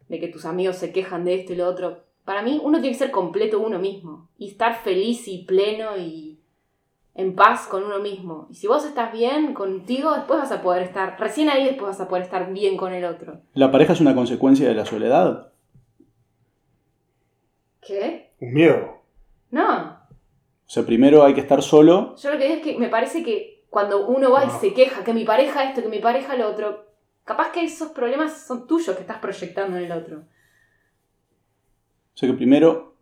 De 0.07 0.17
que 0.21 0.29
tus 0.29 0.45
amigos 0.45 0.77
se 0.77 0.93
quejan 0.93 1.25
de 1.25 1.35
esto 1.35 1.51
y 1.51 1.57
lo 1.57 1.67
otro. 1.67 2.05
Para 2.23 2.41
mí, 2.41 2.61
uno 2.63 2.79
tiene 2.79 2.93
que 2.93 3.03
ser 3.03 3.11
completo 3.11 3.59
uno 3.59 3.79
mismo. 3.79 4.29
Y 4.37 4.47
estar 4.47 4.75
feliz 4.75 5.27
y 5.27 5.39
pleno 5.39 5.97
y 5.97 6.39
en 7.15 7.35
paz 7.35 7.67
con 7.67 7.83
uno 7.83 7.99
mismo. 7.99 8.47
Y 8.49 8.55
si 8.55 8.67
vos 8.67 8.85
estás 8.85 9.11
bien 9.11 9.53
contigo, 9.53 10.13
después 10.13 10.39
vas 10.39 10.53
a 10.53 10.61
poder 10.61 10.83
estar, 10.83 11.19
recién 11.19 11.49
ahí 11.49 11.65
después 11.65 11.89
vas 11.89 11.99
a 11.99 12.07
poder 12.07 12.23
estar 12.23 12.49
bien 12.53 12.77
con 12.77 12.93
el 12.93 13.03
otro. 13.03 13.41
¿La 13.53 13.69
pareja 13.69 13.91
es 13.91 13.99
una 13.99 14.15
consecuencia 14.15 14.69
de 14.69 14.75
la 14.75 14.85
soledad? 14.85 15.51
¿Qué? 17.81 18.31
Un 18.39 18.53
miedo. 18.53 19.01
No. 19.51 19.99
O 20.65 20.69
sea, 20.69 20.85
primero 20.85 21.25
hay 21.25 21.33
que 21.33 21.41
estar 21.41 21.61
solo. 21.61 22.15
Yo 22.15 22.31
lo 22.31 22.37
que 22.37 22.45
digo 22.45 22.55
es 22.55 22.63
que 22.63 22.77
me 22.77 22.87
parece 22.87 23.21
que 23.21 23.65
cuando 23.69 24.07
uno 24.07 24.31
va 24.31 24.45
y 24.45 24.49
se 24.49 24.73
queja 24.73 25.03
que 25.03 25.13
mi 25.13 25.25
pareja 25.25 25.65
esto, 25.65 25.81
que 25.81 25.89
mi 25.89 25.99
pareja 25.99 26.37
lo 26.37 26.49
otro, 26.49 26.85
capaz 27.25 27.51
que 27.51 27.63
esos 27.63 27.89
problemas 27.89 28.45
son 28.47 28.65
tuyos 28.67 28.95
que 28.95 29.01
estás 29.01 29.17
proyectando 29.17 29.77
en 29.77 29.83
el 29.85 29.91
otro. 29.91 30.19
O 30.19 32.17
sea 32.17 32.29
que 32.29 32.35
primero, 32.35 32.95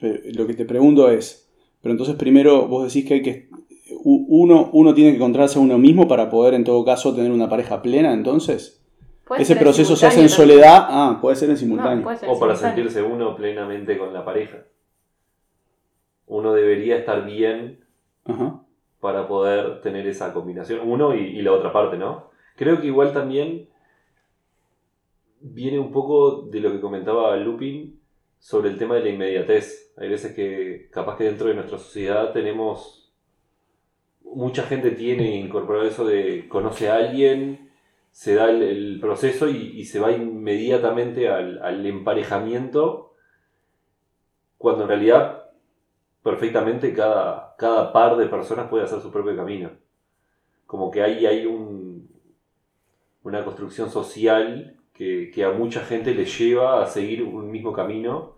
lo 0.00 0.46
que 0.46 0.54
te 0.54 0.64
pregunto 0.64 1.10
es, 1.10 1.50
pero 1.80 1.92
entonces 1.92 2.14
primero 2.14 2.68
vos 2.68 2.86
decís 2.86 3.08
que 3.08 3.14
hay 3.14 3.22
que... 3.22 3.48
Uno, 4.04 4.70
uno 4.72 4.94
tiene 4.94 5.10
que 5.10 5.16
encontrarse 5.16 5.58
a 5.58 5.62
uno 5.62 5.78
mismo 5.78 6.06
para 6.08 6.30
poder 6.30 6.54
en 6.54 6.64
todo 6.64 6.84
caso 6.84 7.14
tener 7.14 7.30
una 7.30 7.48
pareja 7.48 7.82
plena, 7.82 8.12
entonces. 8.12 8.84
Ese 9.38 9.56
proceso 9.56 9.96
se 9.96 10.06
hace 10.06 10.20
en 10.20 10.28
soledad. 10.28 10.86
Ah, 10.88 11.18
puede 11.20 11.36
ser 11.36 11.48
en. 11.48 11.54
No, 11.54 11.58
simultáneo. 11.60 12.02
puede 12.04 12.16
ser 12.18 12.28
en 12.28 12.34
O 12.34 12.38
para 12.38 12.54
simultáneo. 12.56 12.90
sentirse 12.90 13.02
uno 13.14 13.36
plenamente 13.36 13.98
con 13.98 14.12
la 14.12 14.24
pareja. 14.24 14.58
Uno 16.26 16.52
debería 16.52 16.96
estar 16.98 17.24
bien 17.24 17.84
Ajá. 18.24 18.62
para 19.00 19.28
poder 19.28 19.80
tener 19.82 20.06
esa 20.06 20.32
combinación. 20.32 20.80
Uno 20.88 21.14
y, 21.14 21.20
y 21.20 21.42
la 21.42 21.52
otra 21.52 21.72
parte, 21.72 21.96
¿no? 21.96 22.30
Creo 22.62 22.80
que 22.80 22.86
igual 22.86 23.12
también 23.12 23.68
viene 25.40 25.80
un 25.80 25.90
poco 25.90 26.42
de 26.42 26.60
lo 26.60 26.70
que 26.70 26.80
comentaba 26.80 27.36
Lupin 27.36 28.00
sobre 28.38 28.70
el 28.70 28.78
tema 28.78 28.94
de 28.94 29.00
la 29.00 29.08
inmediatez. 29.08 29.92
Hay 29.96 30.08
veces 30.08 30.32
que 30.32 30.88
capaz 30.92 31.16
que 31.16 31.24
dentro 31.24 31.48
de 31.48 31.54
nuestra 31.54 31.78
sociedad 31.78 32.32
tenemos... 32.32 33.12
Mucha 34.22 34.62
gente 34.62 34.92
tiene 34.92 35.40
incorporado 35.40 35.88
eso 35.88 36.04
de 36.04 36.46
conoce 36.48 36.88
a 36.88 36.98
alguien, 36.98 37.72
se 38.12 38.36
da 38.36 38.48
el, 38.48 39.00
proceso 39.00 39.48
y, 39.48 39.84
se 39.84 39.98
va 39.98 40.12
inmediatamente 40.12 41.28
al, 41.28 41.60
al 41.64 41.84
emparejamiento, 41.84 43.16
cuando 44.56 44.84
en 44.84 44.88
realidad 44.88 45.50
perfectamente 46.22 46.94
cada, 46.94 47.56
cada 47.58 47.92
par 47.92 48.16
de 48.16 48.26
personas 48.26 48.68
puede 48.68 48.84
hacer 48.84 49.00
su 49.00 49.10
propio 49.10 49.34
camino. 49.34 49.70
Como 50.64 50.92
que 50.92 51.02
ahí 51.02 51.26
hay 51.26 51.44
un, 51.44 51.81
una 53.24 53.44
construcción 53.44 53.90
social 53.90 54.76
que, 54.94 55.30
que 55.32 55.44
a 55.44 55.52
mucha 55.52 55.84
gente 55.84 56.14
le 56.14 56.24
lleva 56.26 56.82
a 56.82 56.86
seguir 56.86 57.22
un 57.22 57.50
mismo 57.50 57.72
camino, 57.72 58.36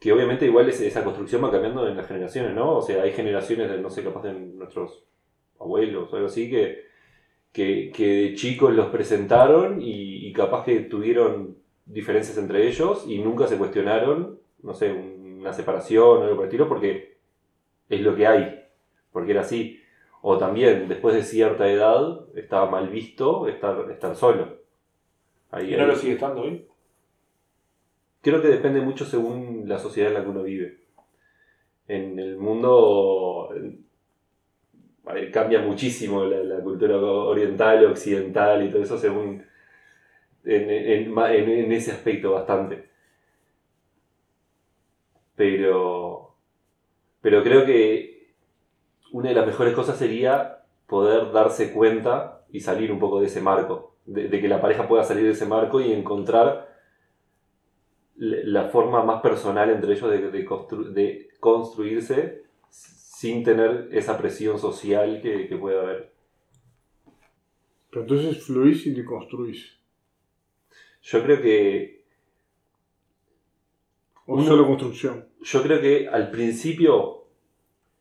que 0.00 0.12
obviamente 0.12 0.46
igual 0.46 0.68
es- 0.68 0.80
esa 0.80 1.04
construcción 1.04 1.44
va 1.44 1.50
cambiando 1.50 1.86
en 1.88 1.96
las 1.96 2.06
generaciones, 2.08 2.54
¿no? 2.54 2.76
O 2.78 2.82
sea, 2.82 3.02
hay 3.02 3.12
generaciones 3.12 3.70
de, 3.70 3.78
no 3.80 3.90
sé, 3.90 4.02
capaz 4.04 4.22
de 4.24 4.32
nuestros 4.34 5.04
abuelos 5.60 6.12
o 6.12 6.16
algo 6.16 6.28
así, 6.28 6.50
que, 6.50 6.84
que, 7.52 7.90
que 7.94 8.06
de 8.06 8.34
chicos 8.34 8.74
los 8.74 8.88
presentaron 8.88 9.80
y, 9.82 10.28
y 10.28 10.32
capaz 10.32 10.64
que 10.64 10.80
tuvieron 10.82 11.58
diferencias 11.86 12.38
entre 12.38 12.68
ellos 12.68 13.04
y 13.08 13.18
nunca 13.20 13.46
se 13.46 13.58
cuestionaron, 13.58 14.40
no 14.62 14.74
sé, 14.74 14.92
una 14.92 15.52
separación 15.52 16.18
o 16.18 16.22
algo 16.24 16.36
por 16.36 16.44
el 16.44 16.48
estilo, 16.50 16.68
porque 16.68 17.18
es 17.88 18.00
lo 18.02 18.16
que 18.16 18.26
hay, 18.26 18.60
porque 19.12 19.32
era 19.32 19.42
así. 19.42 19.79
O 20.22 20.36
también, 20.38 20.88
después 20.88 21.14
de 21.14 21.22
cierta 21.22 21.68
edad, 21.68 22.20
estaba 22.34 22.70
mal 22.70 22.88
visto 22.88 23.48
estar, 23.48 23.90
estar 23.90 24.14
solo. 24.16 24.58
Ahí- 25.50 25.72
¿Y 25.72 25.76
no 25.76 25.82
ahí- 25.82 25.88
lo 25.88 25.96
sigue 25.96 26.12
estando 26.14 26.42
hoy? 26.42 26.66
Creo 28.22 28.42
que 28.42 28.48
depende 28.48 28.80
mucho 28.82 29.04
según 29.06 29.64
la 29.66 29.78
sociedad 29.78 30.10
en 30.10 30.14
la 30.14 30.22
que 30.22 30.28
uno 30.30 30.42
vive. 30.42 30.78
En 31.88 32.18
el 32.18 32.36
mundo 32.36 33.48
cambia 35.32 35.60
muchísimo 35.60 36.24
la, 36.24 36.36
la 36.44 36.62
cultura 36.62 36.96
oriental, 36.98 37.84
occidental 37.86 38.64
y 38.64 38.70
todo 38.70 38.82
eso 38.82 38.96
según 38.98 39.42
en, 40.44 40.70
en- 40.70 41.18
en- 41.18 41.48
en 41.48 41.72
ese 41.72 41.92
aspecto 41.92 42.32
bastante. 42.32 42.90
Pero, 45.34 46.34
pero 47.22 47.42
creo 47.42 47.64
que 47.64 48.09
una 49.12 49.28
de 49.30 49.34
las 49.34 49.46
mejores 49.46 49.74
cosas 49.74 49.98
sería 49.98 50.62
poder 50.86 51.32
darse 51.32 51.72
cuenta 51.72 52.44
y 52.50 52.60
salir 52.60 52.90
un 52.92 52.98
poco 52.98 53.20
de 53.20 53.26
ese 53.26 53.40
marco, 53.40 53.94
de, 54.06 54.28
de 54.28 54.40
que 54.40 54.48
la 54.48 54.60
pareja 54.60 54.88
pueda 54.88 55.04
salir 55.04 55.24
de 55.24 55.30
ese 55.32 55.46
marco 55.46 55.80
y 55.80 55.92
encontrar 55.92 56.68
la 58.16 58.68
forma 58.68 59.02
más 59.04 59.22
personal 59.22 59.70
entre 59.70 59.92
ellos 59.94 60.10
de, 60.10 60.30
de 60.30 60.46
constru- 60.46 60.90
de 60.92 61.28
construirse 61.40 62.42
sin 62.68 63.42
tener 63.44 63.88
esa 63.92 64.18
presión 64.18 64.58
social 64.58 65.20
que, 65.22 65.48
que 65.48 65.56
puede 65.56 65.78
haber. 65.78 66.12
Pero 67.90 68.02
entonces 68.02 68.44
fluís 68.44 68.86
y 68.86 68.94
te 68.94 69.04
construís. 69.04 69.76
Yo 71.02 71.22
creo 71.22 71.40
que 71.40 72.04
O 74.26 74.34
Uno- 74.34 74.44
solo 74.44 74.66
construcción. 74.66 75.26
yo 75.42 75.62
creo 75.62 75.80
que 75.80 76.08
al 76.08 76.30
principio 76.30 77.19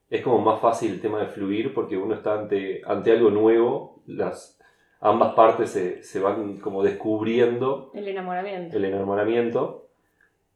es 0.10 0.22
como 0.24 0.40
más 0.40 0.60
fácil 0.60 0.92
el 0.94 1.02
tema 1.02 1.20
de 1.20 1.28
fluir 1.28 1.74
porque 1.74 1.96
uno 1.98 2.16
está 2.16 2.40
ante, 2.40 2.82
ante 2.86 3.12
algo 3.12 3.30
nuevo, 3.30 4.02
las 4.08 4.60
ambas 5.02 5.34
partes 5.34 5.70
se, 5.72 6.04
se 6.04 6.20
van 6.20 6.58
como 6.58 6.84
descubriendo 6.84 7.92
El 7.94 8.08
enamoramiento. 8.08 8.76
el 8.78 8.86
enamoramiento, 8.86 9.88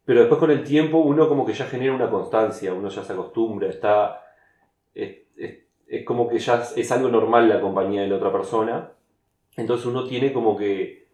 pero 0.04 0.20
después 0.20 0.38
con 0.38 0.50
el 0.50 0.64
tiempo 0.64 0.98
uno 0.98 1.28
como 1.28 1.46
que 1.46 1.52
ya 1.54 1.66
genera 1.66 1.94
una 1.94 2.10
constancia, 2.10 2.74
uno 2.74 2.88
ya 2.88 3.02
se 3.04 3.12
acostumbra, 3.12 3.68
está, 3.68 4.20
es, 4.94 5.18
es- 5.36 5.58
es 5.86 6.04
como 6.04 6.28
que 6.28 6.38
ya 6.38 6.62
es 6.76 6.90
algo 6.92 7.08
normal 7.08 7.48
la 7.48 7.60
compañía 7.60 8.02
de 8.02 8.08
la 8.08 8.16
otra 8.16 8.32
persona, 8.32 8.90
entonces 9.56 9.86
uno 9.86 10.04
tiene 10.06 10.32
como 10.32 10.56
que 10.56 11.06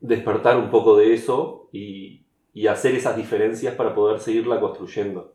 despertar 0.00 0.56
un 0.56 0.70
poco 0.70 0.96
de 0.96 1.14
eso 1.14 1.68
y, 1.72 2.22
y 2.52 2.66
hacer 2.66 2.94
esas 2.94 3.16
diferencias 3.16 3.74
para 3.74 3.94
poder 3.94 4.20
seguirla 4.20 4.60
construyendo. 4.60 5.33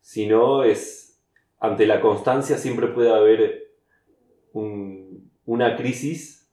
Si 0.00 0.26
no, 0.26 0.64
es, 0.64 1.20
ante 1.60 1.86
la 1.86 2.00
constancia 2.00 2.58
siempre 2.58 2.88
puede 2.88 3.12
haber 3.14 3.72
un- 4.52 5.30
una 5.46 5.76
crisis, 5.76 6.50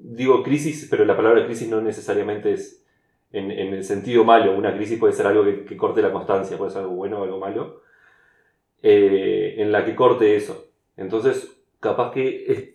digo 0.00 0.42
crisis, 0.42 0.86
pero 0.90 1.04
la 1.04 1.16
palabra 1.16 1.44
crisis 1.46 1.68
no 1.68 1.80
necesariamente 1.80 2.52
es 2.52 2.84
en, 3.32 3.50
en 3.50 3.74
el 3.74 3.84
sentido 3.84 4.24
malo. 4.24 4.56
Una 4.56 4.74
crisis 4.76 4.98
puede 4.98 5.12
ser 5.14 5.26
algo 5.26 5.44
que, 5.44 5.76
corte 5.76 6.02
la 6.02 6.12
constancia, 6.12 6.58
puede 6.58 6.70
ser 6.72 6.82
algo 6.82 6.94
bueno 6.94 7.20
o 7.20 7.24
algo 7.24 7.38
malo, 7.38 7.82
eh, 8.82 9.54
en 9.58 9.72
la 9.72 9.84
que 9.84 9.94
corte 9.94 10.36
eso. 10.36 10.66
Entonces, 10.96 11.60
capaz 11.80 12.12
que 12.12 12.44
es- 12.52 12.70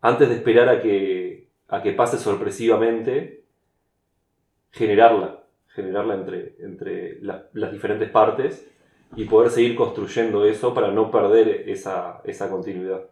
antes 0.00 0.28
de 0.28 0.36
esperar 0.36 0.68
a 0.68 0.80
que, 0.80 1.48
a 1.68 1.82
que 1.82 1.92
pase 1.92 2.18
sorpresivamente, 2.18 3.44
generarla, 4.70 5.45
generarla 5.76 6.14
entre, 6.14 6.56
entre 6.60 7.20
la- 7.22 7.46
las 7.52 7.70
diferentes 7.70 8.10
partes 8.10 8.66
y 9.14 9.24
poder 9.26 9.50
seguir 9.50 9.76
construyendo 9.76 10.44
eso 10.44 10.74
para 10.74 10.90
no 10.90 11.10
perder 11.10 11.68
esa, 11.68 12.20
esa 12.24 12.50
continuidad. 12.50 13.02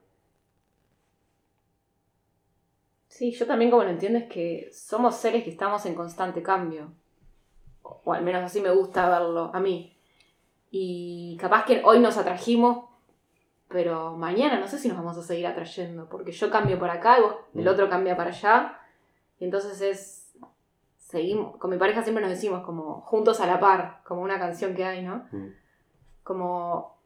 Sí, 3.08 3.30
yo 3.30 3.46
también 3.46 3.70
como 3.70 3.84
lo 3.84 3.90
entiendo 3.90 4.18
es 4.18 4.24
que 4.24 4.70
somos 4.72 5.14
seres 5.16 5.44
que 5.44 5.50
estamos 5.50 5.86
en 5.86 5.94
constante 5.94 6.42
cambio. 6.42 6.90
O, 7.82 8.12
al 8.12 8.24
menos 8.24 8.42
así 8.42 8.60
me 8.60 8.70
gusta 8.70 9.08
verlo 9.08 9.50
a 9.54 9.60
mí. 9.60 9.96
Y 10.70 11.36
capaz 11.40 11.64
que 11.64 11.82
hoy 11.84 12.00
nos 12.00 12.16
atrajimos, 12.16 12.86
pero 13.68 14.16
mañana 14.16 14.58
no 14.58 14.66
sé 14.66 14.78
si 14.78 14.88
nos 14.88 14.96
vamos 14.96 15.16
a 15.16 15.22
seguir 15.22 15.46
atrayendo, 15.46 16.08
porque 16.08 16.32
yo 16.32 16.50
cambio 16.50 16.78
por 16.78 16.90
acá 16.90 17.18
y 17.18 17.22
vos, 17.22 17.36
el 17.54 17.64
Mm. 17.64 17.68
otro 17.68 17.88
cambia 17.88 18.16
para 18.16 18.30
allá. 18.30 18.80
Y 19.38 19.44
entonces 19.44 19.80
es... 19.80 20.23
Seguimos, 21.14 21.56
con 21.58 21.70
mi 21.70 21.76
pareja 21.78 22.02
siempre 22.02 22.22
nos 22.22 22.32
decimos 22.32 22.64
como 22.64 23.02
juntos 23.02 23.40
a 23.40 23.46
la 23.46 23.60
par, 23.60 24.00
como 24.04 24.20
una 24.22 24.36
canción 24.40 24.74
que 24.74 24.84
hay, 24.84 25.00
¿no? 25.00 25.28
Mm. 25.30 25.46
Como 26.24 26.96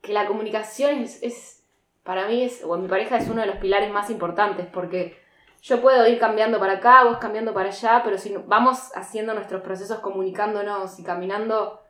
que 0.00 0.14
la 0.14 0.26
comunicación 0.26 1.00
es, 1.00 1.22
es 1.22 1.62
para 2.04 2.26
mí 2.26 2.42
es, 2.42 2.64
o 2.64 2.74
mi 2.78 2.88
pareja 2.88 3.18
es 3.18 3.28
uno 3.28 3.42
de 3.42 3.48
los 3.48 3.56
pilares 3.56 3.92
más 3.92 4.08
importantes, 4.08 4.66
porque 4.72 5.18
yo 5.60 5.82
puedo 5.82 6.06
ir 6.08 6.18
cambiando 6.18 6.58
para 6.58 6.74
acá, 6.74 7.04
vos 7.04 7.18
cambiando 7.18 7.52
para 7.52 7.68
allá, 7.68 8.00
pero 8.02 8.16
si 8.16 8.34
vamos 8.46 8.92
haciendo 8.96 9.34
nuestros 9.34 9.60
procesos 9.60 9.98
comunicándonos 9.98 10.98
y 10.98 11.04
caminando 11.04 11.82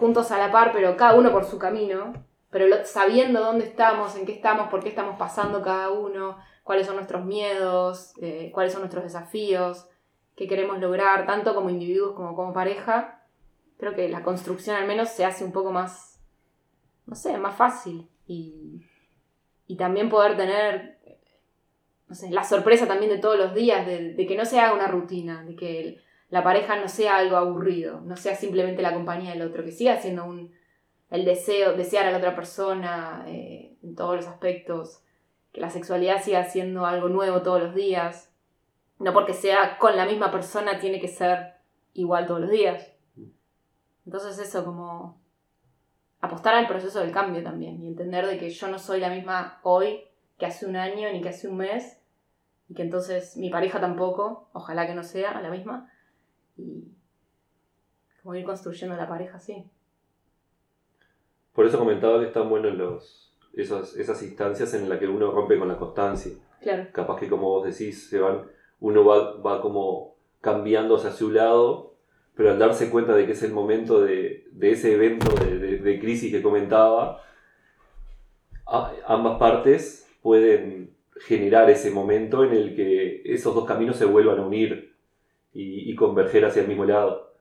juntos 0.00 0.32
a 0.32 0.38
la 0.38 0.50
par, 0.50 0.72
pero 0.72 0.96
cada 0.96 1.14
uno 1.14 1.30
por 1.30 1.44
su 1.44 1.60
camino, 1.60 2.12
pero 2.50 2.66
lo- 2.66 2.84
sabiendo 2.84 3.40
dónde 3.40 3.66
estamos, 3.66 4.16
en 4.16 4.26
qué 4.26 4.32
estamos, 4.32 4.68
por 4.68 4.82
qué 4.82 4.88
estamos 4.88 5.16
pasando 5.16 5.62
cada 5.62 5.90
uno, 5.90 6.38
cuáles 6.64 6.86
son 6.88 6.96
nuestros 6.96 7.24
miedos, 7.24 8.14
eh, 8.20 8.50
cuáles 8.52 8.72
son 8.72 8.82
nuestros 8.82 9.04
desafíos, 9.04 9.86
qué 10.40 10.48
queremos 10.48 10.80
lograr, 10.80 11.26
tanto 11.26 11.54
como 11.54 11.68
individuos 11.68 12.14
como 12.14 12.34
como 12.34 12.54
pareja, 12.54 13.20
creo 13.76 13.94
que 13.94 14.08
la 14.08 14.22
construcción 14.22 14.74
al 14.74 14.86
menos 14.86 15.10
se 15.10 15.26
hace 15.26 15.44
un 15.44 15.52
poco 15.52 15.70
más, 15.70 16.18
no 17.04 17.14
sé, 17.14 17.36
más 17.36 17.56
fácil. 17.56 18.08
Y, 18.26 18.80
y 19.66 19.76
también 19.76 20.08
poder 20.08 20.38
tener, 20.38 20.98
no 22.08 22.14
sé, 22.14 22.30
la 22.30 22.44
sorpresa 22.44 22.88
también 22.88 23.10
de 23.10 23.18
todos 23.18 23.36
los 23.36 23.52
días, 23.52 23.86
de, 23.86 24.16
que 24.26 24.34
no 24.34 24.46
se 24.46 24.58
haga 24.58 24.72
una 24.72 24.86
rutina, 24.86 25.44
de 25.44 25.56
que 25.56 26.00
la 26.30 26.42
pareja 26.42 26.80
no 26.80 26.88
sea 26.88 27.18
algo 27.18 27.36
aburrido, 27.36 28.00
no 28.00 28.16
sea 28.16 28.34
simplemente 28.34 28.80
la 28.80 28.94
compañía 28.94 29.32
del 29.32 29.42
otro, 29.42 29.62
que 29.62 29.72
siga 29.72 30.00
siendo 30.00 30.24
un, 30.24 30.54
el 31.10 31.26
deseo, 31.26 31.74
desear 31.74 32.06
a 32.06 32.12
la 32.12 32.16
otra 32.16 32.34
persona 32.34 33.26
eh, 33.28 33.76
en 33.82 33.94
todos 33.94 34.16
los 34.16 34.26
aspectos, 34.26 35.02
que 35.52 35.60
la 35.60 35.68
sexualidad 35.68 36.22
siga 36.22 36.44
siendo 36.44 36.86
algo 36.86 37.10
nuevo 37.10 37.42
todos 37.42 37.62
los 37.62 37.74
días, 37.74 38.29
no 39.00 39.14
porque 39.14 39.32
sea 39.32 39.78
con 39.78 39.96
la 39.96 40.06
misma 40.06 40.30
persona 40.30 40.78
tiene 40.78 41.00
que 41.00 41.08
ser 41.08 41.54
igual 41.94 42.26
todos 42.26 42.42
los 42.42 42.50
días. 42.50 42.92
Entonces 44.04 44.38
eso 44.38 44.64
como 44.64 45.18
apostar 46.20 46.54
al 46.54 46.68
proceso 46.68 47.00
del 47.00 47.10
cambio 47.10 47.42
también 47.42 47.82
y 47.82 47.88
entender 47.88 48.26
de 48.26 48.38
que 48.38 48.50
yo 48.50 48.68
no 48.68 48.78
soy 48.78 49.00
la 49.00 49.08
misma 49.08 49.58
hoy 49.62 50.04
que 50.38 50.46
hace 50.46 50.66
un 50.66 50.76
año 50.76 51.10
ni 51.12 51.22
que 51.22 51.30
hace 51.30 51.48
un 51.48 51.56
mes 51.56 51.98
y 52.68 52.74
que 52.74 52.82
entonces 52.82 53.36
mi 53.38 53.48
pareja 53.48 53.80
tampoco, 53.80 54.48
ojalá 54.52 54.86
que 54.86 54.94
no 54.94 55.02
sea 55.02 55.40
la 55.40 55.50
misma 55.50 55.90
y 56.58 56.84
como 58.22 58.34
ir 58.34 58.44
construyendo 58.44 58.96
la 58.96 59.08
pareja 59.08 59.38
así. 59.38 59.64
Por 61.54 61.66
eso 61.66 61.78
comentaba 61.78 62.20
que 62.20 62.26
están 62.26 62.50
buenos 62.50 62.74
los, 62.74 63.34
esos, 63.54 63.96
esas 63.96 64.22
instancias 64.22 64.74
en 64.74 64.90
las 64.90 64.98
que 64.98 65.08
uno 65.08 65.30
rompe 65.30 65.58
con 65.58 65.68
la 65.68 65.78
constancia. 65.78 66.32
Claro, 66.60 66.88
Capaz 66.92 67.18
que 67.18 67.30
como 67.30 67.48
vos 67.48 67.64
decís, 67.64 68.10
se 68.10 68.20
van, 68.20 68.44
uno 68.80 69.04
va, 69.04 69.36
va 69.40 69.62
como 69.62 70.16
cambiándose 70.40 71.08
hacia 71.08 71.26
un 71.26 71.34
lado, 71.34 71.94
pero 72.34 72.50
al 72.50 72.58
darse 72.58 72.90
cuenta 72.90 73.14
de 73.14 73.26
que 73.26 73.32
es 73.32 73.42
el 73.42 73.52
momento 73.52 74.00
de, 74.00 74.48
de 74.52 74.70
ese 74.70 74.94
evento 74.94 75.34
de, 75.44 75.98
crisis 76.00 76.32
que 76.32 76.42
comentaba, 76.42 77.22
ambas 79.06 79.38
partes 79.38 80.08
pueden 80.22 80.94
generar 81.16 81.68
ese 81.68 81.90
momento 81.90 82.44
en 82.44 82.52
el 82.52 82.74
que 82.74 83.22
esos 83.24 83.54
dos 83.54 83.66
caminos 83.66 83.96
se 83.96 84.06
vuelvan 84.06 84.38
a 84.38 84.46
unir 84.46 84.94
y, 85.52 85.90
y 85.90 85.94
converger 85.94 86.46
hacia 86.46 86.62
el 86.62 86.68
mismo 86.68 86.84
lado. 86.84 87.34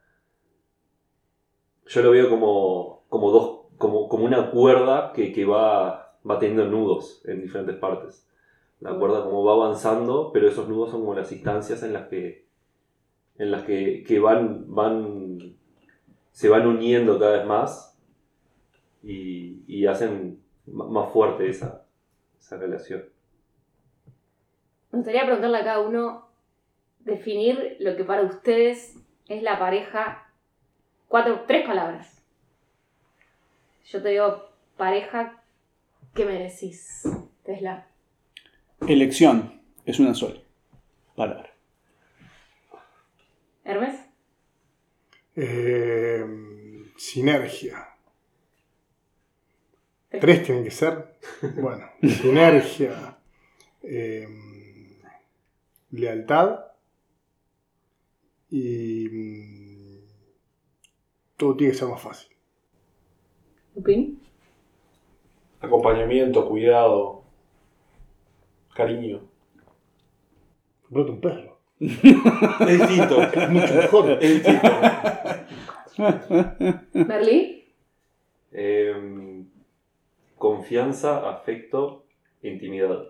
Yo 1.86 2.02
lo 2.02 2.12
veo 2.12 2.30
como, 2.30 3.06
como 3.08 3.32
dos, 3.32 3.60
como, 3.78 4.10
como 4.10 4.26
una 4.26 4.52
cuerda 4.52 5.14
que, 5.14 5.32
que 5.32 5.46
va, 5.46 6.14
va 6.30 6.40
teniendo 6.40 6.66
nudos 6.66 7.24
en 7.26 7.42
diferentes 7.42 7.78
partes. 7.78 8.29
La 8.80 8.98
cuerda 8.98 9.24
como 9.24 9.44
va 9.44 9.54
avanzando, 9.54 10.32
pero 10.32 10.48
esos 10.48 10.70
nudos 10.70 10.92
son 10.92 11.02
como 11.02 11.14
las 11.14 11.32
instancias 11.32 11.84
en 11.84 11.94
las 11.94 12.08
que, 12.08 12.46
en 13.38 13.52
las 13.52 13.64
que, 13.64 14.04
que 14.04 14.20
van, 14.20 14.74
van, 14.74 15.56
se 16.32 16.50
van 16.50 16.66
uniendo 16.66 17.20
cada 17.20 17.38
vez 17.38 17.46
más 17.46 17.98
y, 19.04 19.64
y 19.68 19.86
hacen 19.86 20.42
más 20.66 21.12
fuerte 21.12 21.50
esa, 21.50 21.86
esa 22.40 22.58
relación. 22.58 23.04
me 24.92 25.00
gustaría 25.00 25.26
preguntarle 25.26 25.58
a 25.58 25.64
cada 25.64 25.80
uno 25.82 26.30
definir 27.00 27.78
lo 27.80 27.96
que 27.96 28.04
para 28.04 28.24
ustedes 28.24 28.96
es 29.28 29.44
la 29.44 29.60
pareja, 29.60 30.32
cuatro, 31.08 31.44
tres 31.48 31.66
palabras. 31.66 32.24
Yo 33.86 34.02
te 34.02 34.10
digo 34.10 34.50
pareja, 34.78 35.42
¿qué 36.14 36.26
me 36.26 36.40
decís, 36.40 37.04
Tesla? 37.44 37.88
Elección 38.88 39.62
es 39.86 40.00
una 40.00 40.14
sola 40.14 40.40
palabra. 41.16 41.54
Hermes, 43.64 44.00
Eh, 45.36 46.26
sinergia. 46.98 47.88
Tres 50.10 50.44
tienen 50.44 50.64
que 50.64 50.72
ser. 50.72 51.18
Bueno, 51.62 51.86
sinergia. 52.02 53.18
eh, 53.84 54.28
lealtad. 55.92 56.60
Y 58.50 59.08
mm, 59.10 60.00
todo 61.38 61.56
tiene 61.56 61.72
que 61.74 61.80
ser 61.80 61.88
más 61.88 62.02
fácil. 62.02 62.30
Lupín, 63.76 64.20
Acompañamiento, 65.62 66.48
cuidado, 66.50 67.19
cariño. 68.80 69.22
Comprate 70.84 71.12
un 71.12 71.22
perro. 71.22 71.60
Es 71.80 72.80
distinto. 72.80 73.22
Es 73.24 73.50
mucho 73.50 73.74
mejor. 73.76 74.12
Es 74.22 74.34
distinto. 74.34 74.68
Merlí, 76.94 77.56
Em, 78.52 79.46
confianza, 80.36 81.30
afecto, 81.30 82.06
intimidad. 82.42 83.06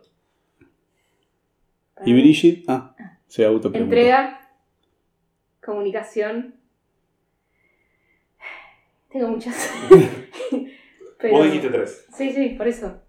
Y 2.05 2.13
Brigitte, 2.13 2.65
ah, 2.67 2.93
se 3.27 3.45
entrega, 3.45 4.41
comunicación. 5.63 6.55
Tengo 9.11 9.29
muchas. 9.29 9.71
Pero- 11.19 11.33
Vos 11.37 11.45
dijiste 11.45 11.69
tres. 11.69 12.05
Sí, 12.13 12.31
sí, 12.31 12.49
por 12.49 12.67
eso. 12.67 13.01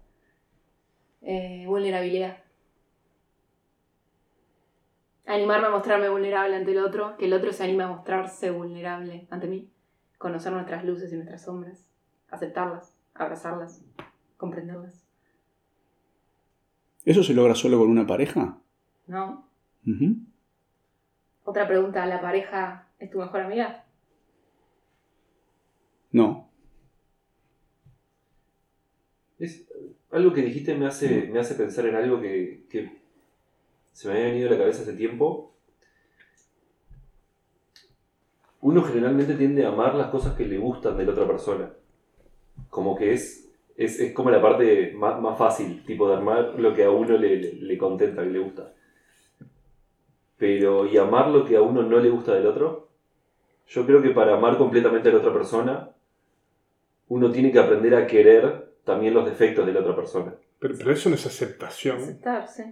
Eh, 1.21 1.63
vulnerabilidad. 1.67 2.37
Animarme 5.25 5.67
a 5.67 5.71
mostrarme 5.71 6.09
vulnerable 6.09 6.55
ante 6.55 6.71
el 6.71 6.79
otro, 6.79 7.15
que 7.17 7.25
el 7.25 7.33
otro 7.33 7.53
se 7.53 7.63
anime 7.63 7.83
a 7.83 7.87
mostrarse 7.87 8.49
vulnerable 8.51 9.27
ante 9.29 9.47
mí. 9.47 9.69
Conocer 10.17 10.51
nuestras 10.51 10.83
luces 10.83 11.11
y 11.13 11.15
nuestras 11.15 11.43
sombras. 11.43 11.85
Aceptarlas, 12.29 12.95
abrazarlas, 13.13 13.83
comprenderlas. 14.37 15.05
¿Eso 17.05 17.23
se 17.23 17.33
logra 17.33 17.55
solo 17.55 17.79
con 17.79 17.89
una 17.89 18.05
pareja? 18.05 18.57
¿No? 19.07 19.47
Otra 21.43 21.67
pregunta, 21.67 22.05
¿la 22.05 22.21
pareja 22.21 22.87
es 22.99 23.09
tu 23.09 23.17
mejor 23.17 23.41
amiga? 23.41 23.85
No. 26.11 26.49
Es, 29.39 29.67
algo 30.11 30.33
que 30.33 30.41
dijiste 30.41 30.75
me 30.75 30.85
hace, 30.85 31.29
me 31.31 31.39
hace 31.39 31.55
pensar 31.55 31.85
en 31.87 31.95
algo 31.95 32.21
que, 32.21 32.65
que 32.69 33.00
se 34.01 34.07
me 34.07 34.15
había 34.15 34.31
venido 34.31 34.47
a 34.47 34.51
la 34.53 34.57
cabeza 34.57 34.81
hace 34.81 34.93
tiempo. 34.93 35.53
Uno 38.61 38.81
generalmente 38.81 39.35
tiende 39.35 39.63
a 39.63 39.69
amar 39.69 39.93
las 39.93 40.07
cosas 40.07 40.35
que 40.35 40.47
le 40.47 40.57
gustan 40.57 40.97
de 40.97 41.05
la 41.05 41.11
otra 41.11 41.27
persona. 41.27 41.71
Como 42.71 42.95
que 42.95 43.13
es, 43.13 43.47
es, 43.77 43.99
es 43.99 44.11
como 44.13 44.31
la 44.31 44.41
parte 44.41 44.91
más, 44.95 45.21
más 45.21 45.37
fácil, 45.37 45.83
tipo 45.85 46.09
de 46.09 46.15
amar 46.15 46.55
lo 46.57 46.73
que 46.73 46.83
a 46.83 46.89
uno 46.89 47.15
le, 47.15 47.35
le, 47.35 47.53
le 47.53 47.77
contenta, 47.77 48.23
que 48.23 48.31
le 48.31 48.39
gusta. 48.39 48.73
Pero, 50.35 50.87
¿y 50.87 50.97
amar 50.97 51.27
lo 51.27 51.45
que 51.45 51.57
a 51.57 51.61
uno 51.61 51.83
no 51.83 51.99
le 51.99 52.09
gusta 52.09 52.33
del 52.33 52.47
otro? 52.47 52.89
Yo 53.67 53.85
creo 53.85 54.01
que 54.01 54.09
para 54.09 54.33
amar 54.35 54.57
completamente 54.57 55.09
a 55.09 55.11
la 55.11 55.19
otra 55.19 55.31
persona, 55.31 55.91
uno 57.09 57.31
tiene 57.31 57.51
que 57.51 57.59
aprender 57.59 57.93
a 57.93 58.07
querer 58.07 58.73
también 58.83 59.13
los 59.13 59.25
defectos 59.25 59.63
de 59.63 59.73
la 59.73 59.81
otra 59.81 59.95
persona. 59.95 60.33
Pero, 60.57 60.73
pero 60.75 60.91
eso 60.91 61.07
no 61.09 61.13
es 61.13 61.27
aceptación. 61.27 61.97
Aceptar, 61.97 62.47
sí. 62.47 62.63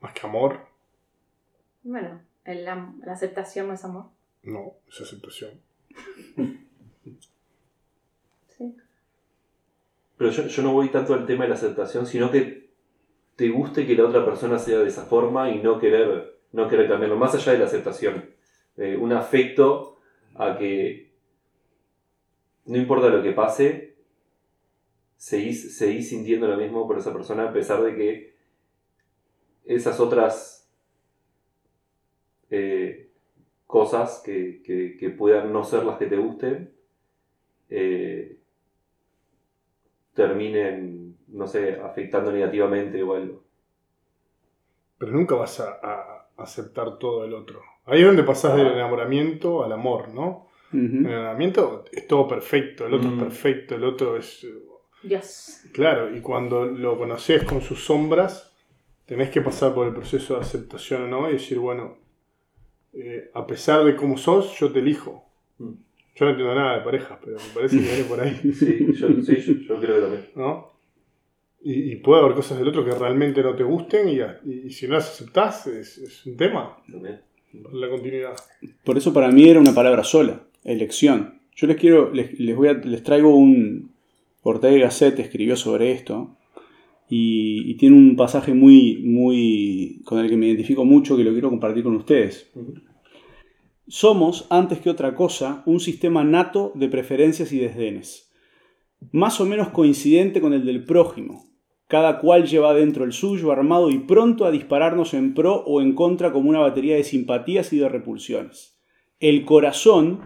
Más 0.00 0.12
que 0.12 0.26
amor. 0.26 0.66
Bueno, 1.82 2.20
el 2.44 2.64
la 2.64 3.12
aceptación 3.12 3.68
no 3.68 3.74
es 3.74 3.84
amor. 3.84 4.06
No, 4.42 4.74
es 4.88 5.00
aceptación. 5.00 5.60
Sí. 8.48 8.74
Pero 10.16 10.32
yo, 10.32 10.48
yo 10.48 10.62
no 10.64 10.72
voy 10.72 10.88
tanto 10.88 11.14
al 11.14 11.26
tema 11.26 11.44
de 11.44 11.50
la 11.50 11.54
aceptación, 11.54 12.06
sino 12.06 12.28
que 12.32 12.70
te 13.36 13.50
guste 13.50 13.86
que 13.86 13.94
la 13.94 14.04
otra 14.04 14.24
persona 14.24 14.58
sea 14.58 14.80
de 14.80 14.88
esa 14.88 15.04
forma 15.04 15.48
y 15.48 15.62
no 15.62 15.78
querer, 15.78 16.40
no 16.50 16.66
querer 16.66 16.88
cambiarlo, 16.88 17.16
más 17.16 17.36
allá 17.36 17.52
de 17.52 17.58
la 17.58 17.66
aceptación. 17.66 18.30
Eh, 18.76 18.96
un 18.96 19.12
afecto 19.12 20.00
a 20.34 20.58
que 20.58 21.12
no 22.64 22.76
importa 22.76 23.10
lo 23.10 23.22
que 23.22 23.30
pase, 23.30 23.96
seguís, 25.16 25.78
seguís 25.78 26.08
sintiendo 26.08 26.48
lo 26.48 26.56
mismo 26.56 26.86
por 26.88 26.98
esa 26.98 27.12
persona 27.12 27.48
a 27.48 27.52
pesar 27.52 27.82
de 27.82 27.94
que 27.94 28.37
esas 29.68 30.00
otras 30.00 30.68
eh, 32.50 33.10
cosas 33.66 34.22
que, 34.24 34.62
que- 34.64 34.96
que 34.98 35.10
puedan 35.10 35.52
no 35.52 35.62
ser 35.64 35.84
las 35.84 35.98
que 35.98 36.06
te 36.06 36.16
gusten, 36.16 36.72
eh, 37.68 38.38
terminen 40.14 41.16
no 41.28 41.46
sé, 41.46 41.78
afectando 41.80 42.32
negativamente 42.32 43.02
o 43.02 43.14
algo. 43.14 43.44
Pero 44.96 45.12
nunca 45.12 45.34
vas 45.34 45.60
a, 45.60 45.78
a 45.82 46.28
aceptar 46.38 46.98
todo 46.98 47.24
el 47.24 47.34
otro. 47.34 47.60
Ahí 47.84 48.00
es 48.00 48.06
donde 48.06 48.22
pasás 48.24 48.56
del 48.56 48.68
Ah. 48.68 48.72
enamoramiento 48.72 49.62
al 49.62 49.72
amor, 49.72 50.08
¿no? 50.08 50.48
El 50.72 51.06
enamoramiento 51.06 51.84
es 51.92 52.06
todo 52.06 52.26
perfecto, 52.28 52.86
el 52.86 52.94
otro 52.94 53.10
Mm. 53.10 53.14
es 53.18 53.22
perfecto, 53.24 53.74
el 53.74 53.84
otro 53.84 54.16
es... 54.16 54.46
Dios. 55.02 55.62
Claro, 55.72 56.14
y 56.14 56.20
cuando 56.20 56.64
lo 56.64 56.98
conoces 56.98 57.44
con 57.44 57.60
sus 57.62 57.84
sombras, 57.84 58.47
tenés 59.08 59.30
que 59.30 59.40
pasar 59.40 59.74
por 59.74 59.88
el 59.88 59.94
proceso 59.94 60.34
de 60.34 60.40
aceptación 60.42 61.02
o 61.02 61.08
no 61.08 61.28
y 61.28 61.32
decir, 61.32 61.58
bueno, 61.58 61.96
eh, 62.92 63.30
a 63.34 63.46
pesar 63.46 63.84
de 63.84 63.96
cómo 63.96 64.16
sos, 64.18 64.56
yo 64.60 64.70
te 64.70 64.78
elijo. 64.78 65.24
Mm. 65.58 65.72
Yo 66.14 66.24
no 66.24 66.30
entiendo 66.32 66.54
nada 66.54 66.78
de 66.78 66.84
parejas, 66.84 67.18
pero 67.24 67.36
me 67.38 67.54
parece 67.54 67.76
que 67.78 67.82
viene 67.84 68.04
por 68.04 68.20
ahí, 68.20 68.34
Sí, 68.52 68.86
yo, 68.94 69.08
sí, 69.22 69.36
yo, 69.40 69.52
yo 69.54 69.80
creo 69.80 69.94
que 69.96 70.00
también. 70.02 70.24
¿no? 70.36 70.72
Y, 71.62 71.92
y 71.92 71.96
puede 71.96 72.20
haber 72.22 72.34
cosas 72.36 72.58
del 72.58 72.68
otro 72.68 72.84
que 72.84 72.92
realmente 72.92 73.42
no 73.42 73.54
te 73.56 73.62
gusten 73.64 74.08
y, 74.10 74.18
y- 74.50 74.66
y 74.66 74.70
si 74.70 74.86
no 74.86 74.94
las 74.94 75.08
aceptás 75.10 75.66
es, 75.66 75.98
es 75.98 76.26
un 76.26 76.36
tema 76.36 76.78
también. 76.90 77.20
la 77.72 77.88
continuidad. 77.88 78.34
Por 78.84 78.96
eso 78.98 79.12
para 79.12 79.30
mí 79.30 79.48
era 79.48 79.58
una 79.60 79.74
palabra 79.74 80.04
sola, 80.04 80.42
elección. 80.64 81.40
Yo 81.56 81.66
les 81.66 81.76
quiero, 81.76 82.12
les, 82.12 82.38
les 82.38 82.54
voy 82.56 82.68
a, 82.68 82.74
les 82.74 83.02
traigo 83.02 83.34
un 83.34 83.92
Ortega 84.42 84.76
y 84.76 84.80
Gasset 84.80 85.18
escribió 85.18 85.56
sobre 85.56 85.90
esto 85.92 86.36
y, 87.08 87.74
tiene 87.74 87.96
un 87.96 88.16
pasaje 88.16 88.54
muy, 88.54 89.02
muy 89.04 90.02
con 90.04 90.18
el 90.18 90.28
que 90.28 90.36
me 90.36 90.46
identifico 90.46 90.84
mucho 90.84 91.16
que 91.16 91.24
lo 91.24 91.32
quiero 91.32 91.50
compartir 91.50 91.82
con 91.82 91.96
ustedes. 91.96 92.50
Somos, 93.86 94.46
antes 94.50 94.80
que 94.80 94.90
otra 94.90 95.14
cosa, 95.14 95.62
un 95.64 95.80
sistema 95.80 96.22
nato 96.22 96.72
de 96.74 96.88
preferencias 96.88 97.52
y 97.52 97.58
desdenes, 97.58 98.30
más 99.12 99.40
o 99.40 99.46
menos 99.46 99.70
coincidente 99.70 100.40
con 100.40 100.52
el 100.52 100.66
del 100.66 100.84
prójimo. 100.84 101.46
Cada 101.86 102.18
cual 102.18 102.46
lleva 102.46 102.74
dentro 102.74 103.04
el 103.04 103.12
suyo 103.12 103.50
armado 103.50 103.90
y 103.90 104.00
pronto 104.00 104.44
a 104.44 104.50
dispararnos 104.50 105.14
en 105.14 105.32
pro 105.32 105.54
o 105.54 105.80
en 105.80 105.94
contra 105.94 106.32
como 106.32 106.50
una 106.50 106.58
batería 106.58 106.96
de 106.96 107.04
simpatías 107.04 107.72
y 107.72 107.78
de 107.78 107.88
repulsiones. 107.88 108.78
El 109.20 109.46
corazón, 109.46 110.20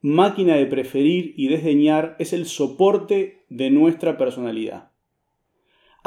máquina 0.00 0.54
de 0.54 0.66
preferir 0.66 1.34
y 1.36 1.48
desdeñar, 1.48 2.14
es 2.20 2.32
el 2.32 2.46
soporte 2.46 3.44
de 3.48 3.70
nuestra 3.70 4.16
personalidad. 4.16 4.93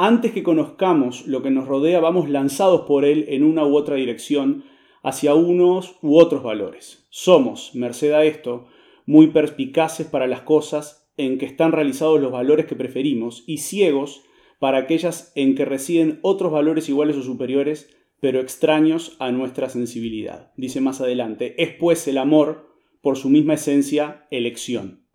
Antes 0.00 0.30
que 0.30 0.44
conozcamos 0.44 1.26
lo 1.26 1.42
que 1.42 1.50
nos 1.50 1.66
rodea, 1.66 1.98
vamos 1.98 2.30
lanzados 2.30 2.82
por 2.82 3.04
él 3.04 3.24
en 3.30 3.42
una 3.42 3.66
u 3.66 3.76
otra 3.76 3.96
dirección, 3.96 4.62
hacia 5.02 5.34
unos 5.34 5.96
u 6.02 6.18
otros 6.18 6.44
valores. 6.44 7.08
Somos, 7.10 7.74
merced 7.74 8.12
a 8.12 8.22
esto, 8.22 8.68
muy 9.06 9.26
perspicaces 9.26 10.06
para 10.06 10.28
las 10.28 10.42
cosas 10.42 11.10
en 11.16 11.36
que 11.36 11.46
están 11.46 11.72
realizados 11.72 12.20
los 12.20 12.30
valores 12.30 12.66
que 12.66 12.76
preferimos 12.76 13.42
y 13.48 13.58
ciegos 13.58 14.22
para 14.60 14.78
aquellas 14.78 15.32
en 15.34 15.56
que 15.56 15.64
residen 15.64 16.20
otros 16.22 16.52
valores 16.52 16.88
iguales 16.88 17.16
o 17.16 17.22
superiores, 17.22 17.90
pero 18.20 18.38
extraños 18.40 19.16
a 19.18 19.32
nuestra 19.32 19.68
sensibilidad. 19.68 20.52
Dice 20.56 20.80
más 20.80 21.00
adelante, 21.00 21.60
es 21.60 21.74
pues 21.74 22.06
el 22.06 22.18
amor, 22.18 22.68
por 23.02 23.16
su 23.16 23.30
misma 23.30 23.54
esencia, 23.54 24.28
elección. 24.30 25.07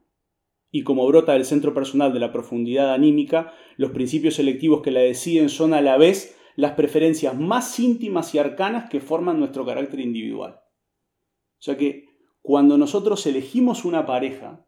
Y 0.76 0.82
como 0.82 1.06
brota 1.06 1.34
del 1.34 1.46
centro 1.46 1.76
personal 1.76 2.14
de 2.14 2.20
la 2.20 2.32
profundidad 2.32 2.96
anímica, 2.96 3.54
los 3.78 3.92
principios 3.92 4.34
selectivos 4.34 4.82
que 4.82 4.90
la 4.90 5.02
deciden 5.02 5.50
son 5.50 5.76
a 5.76 5.82
la 5.82 5.98
vez 5.98 6.36
las 6.56 6.72
preferencias 6.72 7.40
más 7.40 7.80
íntimas 7.80 8.34
y 8.34 8.40
arcanas 8.40 8.90
que 8.90 9.00
forman 9.00 9.38
nuestro 9.38 9.68
carácter 9.68 10.00
individual. 10.00 10.54
O 10.56 11.62
sea 11.62 11.78
que 11.78 12.10
cuando 12.42 12.80
nosotros 12.80 13.24
elegimos 13.28 13.86
una 13.86 14.08
pareja, 14.08 14.66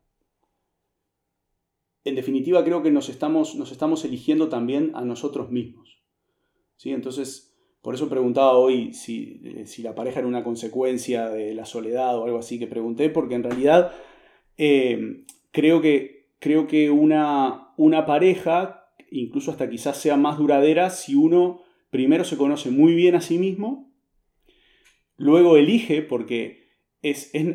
en 2.04 2.14
definitiva 2.14 2.64
creo 2.64 2.84
que 2.84 2.92
nos 2.92 3.10
estamos, 3.10 3.56
nos 3.56 3.72
estamos 3.72 4.06
eligiendo 4.06 4.48
también 4.48 4.92
a 4.94 5.04
nosotros 5.04 5.50
mismos. 5.50 6.04
¿Sí? 6.76 6.92
Entonces, 6.92 7.58
por 7.82 7.96
eso 7.96 8.10
preguntaba 8.10 8.52
hoy 8.52 8.94
si, 8.94 9.42
eh, 9.44 9.66
si 9.66 9.82
la 9.82 9.96
pareja 9.96 10.20
era 10.20 10.28
una 10.28 10.44
consecuencia 10.44 11.30
de 11.30 11.56
la 11.56 11.66
soledad 11.66 12.16
o 12.16 12.26
algo 12.26 12.38
así 12.38 12.60
que 12.60 12.68
pregunté, 12.68 13.10
porque 13.10 13.34
en 13.34 13.44
realidad 13.44 13.92
eh, 14.58 15.26
creo 15.56 15.80
que, 15.82 16.28
creo 16.40 16.68
que 16.68 16.92
una, 16.92 17.70
una 17.78 18.06
pareja, 18.06 18.90
incluso 19.10 19.52
hasta 19.52 19.70
quizás 19.70 19.96
sea 19.96 20.18
más 20.18 20.38
duradera, 20.38 20.90
si 20.90 21.16
uno 21.16 21.64
primero 21.90 22.26
se 22.26 22.36
conoce 22.36 22.72
muy 22.72 22.94
bien 22.94 23.16
a 23.16 23.22
sí 23.22 23.38
mismo, 23.38 23.96
luego 25.16 25.56
elige, 25.56 26.02
porque 26.02 26.68
es, 27.02 27.34
es, 27.34 27.46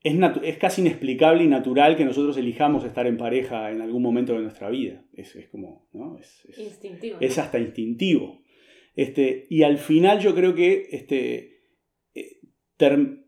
es, 0.00 0.14
es, 0.42 0.56
casi 0.56 0.80
inexplicable 0.80 1.44
y 1.44 1.48
natural 1.48 1.98
que 1.98 2.06
nosotros 2.06 2.38
elijamos 2.38 2.82
estar 2.86 3.06
en 3.06 3.18
pareja 3.18 3.70
en 3.70 3.82
algún 3.82 4.02
momento 4.02 4.32
de 4.32 4.40
nuestra 4.40 4.70
vida. 4.70 5.04
Es, 5.12 5.36
es 5.36 5.50
como, 5.50 5.86
¿no? 5.92 6.16
Es, 6.16 6.48
Instintivo. 6.58 7.18
es 7.20 7.36
hasta 7.36 7.58
instintivo. 7.58 8.40
Este, 8.96 9.46
y 9.50 9.64
al 9.64 9.76
final 9.76 10.18
yo 10.18 10.34
creo 10.34 10.54
que 10.54 10.88
este, 10.92 11.60
eh, 12.14 12.40
ter, 12.78 13.21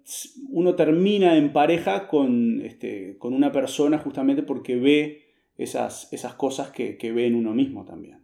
uno 0.50 0.74
termina 0.74 1.36
en 1.36 1.52
pareja 1.52 2.08
con, 2.08 2.60
este, 2.62 3.16
con 3.18 3.32
una 3.32 3.52
persona 3.52 3.98
justamente 3.98 4.42
porque 4.42 4.76
ve 4.76 5.22
esas, 5.56 6.12
esas 6.12 6.34
cosas 6.34 6.70
que, 6.70 6.96
que 6.96 7.12
ve 7.12 7.26
en 7.26 7.34
uno 7.34 7.54
mismo 7.54 7.84
también. 7.84 8.20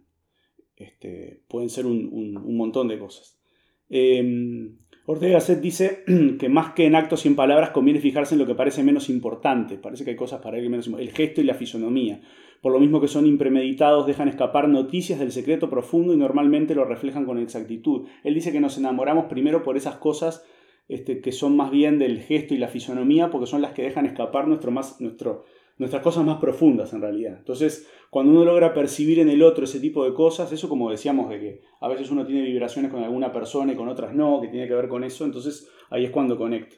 Este, 0.76 1.42
pueden 1.48 1.68
ser 1.68 1.86
un, 1.86 2.08
un, 2.12 2.36
un 2.36 2.56
montón 2.56 2.88
de 2.88 2.98
cosas. 2.98 3.38
Eh, 3.88 4.70
Ortega 5.06 5.34
Gasset 5.34 5.60
dice 5.60 6.04
que 6.38 6.48
más 6.48 6.72
que 6.72 6.86
en 6.86 6.94
actos 6.94 7.24
y 7.24 7.28
en 7.28 7.34
palabras 7.34 7.70
conviene 7.70 7.98
fijarse 7.98 8.34
en 8.34 8.38
lo 8.38 8.46
que 8.46 8.54
parece 8.54 8.84
menos 8.84 9.08
importante. 9.08 9.76
Parece 9.76 10.04
que 10.04 10.10
hay 10.10 10.16
cosas 10.16 10.40
para 10.40 10.58
él 10.58 10.70
menos 10.70 10.86
El 10.86 11.10
gesto 11.10 11.40
y 11.40 11.44
la 11.44 11.54
fisonomía. 11.54 12.20
Por 12.62 12.72
lo 12.72 12.78
mismo 12.78 13.00
que 13.00 13.08
son 13.08 13.26
impremeditados, 13.26 14.06
dejan 14.06 14.28
escapar 14.28 14.68
noticias 14.68 15.18
del 15.18 15.32
secreto 15.32 15.68
profundo 15.68 16.12
y 16.14 16.16
normalmente 16.16 16.74
lo 16.74 16.84
reflejan 16.84 17.24
con 17.24 17.38
exactitud. 17.38 18.06
Él 18.22 18.34
dice 18.34 18.52
que 18.52 18.60
nos 18.60 18.78
enamoramos 18.78 19.24
primero 19.24 19.62
por 19.62 19.76
esas 19.76 19.96
cosas 19.96 20.44
este, 20.90 21.20
que 21.20 21.30
son 21.30 21.56
más 21.56 21.70
bien 21.70 22.00
del 22.00 22.20
gesto 22.20 22.52
y 22.52 22.58
la 22.58 22.66
fisonomía, 22.66 23.30
porque 23.30 23.46
son 23.46 23.62
las 23.62 23.74
que 23.74 23.82
dejan 23.82 24.06
escapar 24.06 24.48
nuestro 24.48 24.72
más, 24.72 25.00
nuestro, 25.00 25.44
nuestras 25.78 26.02
cosas 26.02 26.24
más 26.24 26.40
profundas 26.40 26.92
en 26.92 27.00
realidad. 27.00 27.36
Entonces, 27.38 27.88
cuando 28.10 28.32
uno 28.32 28.44
logra 28.44 28.74
percibir 28.74 29.20
en 29.20 29.28
el 29.28 29.44
otro 29.44 29.64
ese 29.64 29.78
tipo 29.78 30.04
de 30.04 30.12
cosas, 30.12 30.50
eso 30.50 30.68
como 30.68 30.90
decíamos 30.90 31.30
de 31.30 31.38
que 31.38 31.60
a 31.80 31.86
veces 31.86 32.10
uno 32.10 32.26
tiene 32.26 32.42
vibraciones 32.42 32.90
con 32.90 33.04
alguna 33.04 33.32
persona 33.32 33.72
y 33.72 33.76
con 33.76 33.88
otras 33.88 34.16
no, 34.16 34.40
que 34.40 34.48
tiene 34.48 34.66
que 34.66 34.74
ver 34.74 34.88
con 34.88 35.04
eso, 35.04 35.24
entonces 35.24 35.70
ahí 35.90 36.06
es 36.06 36.10
cuando 36.10 36.36
conecta. 36.36 36.74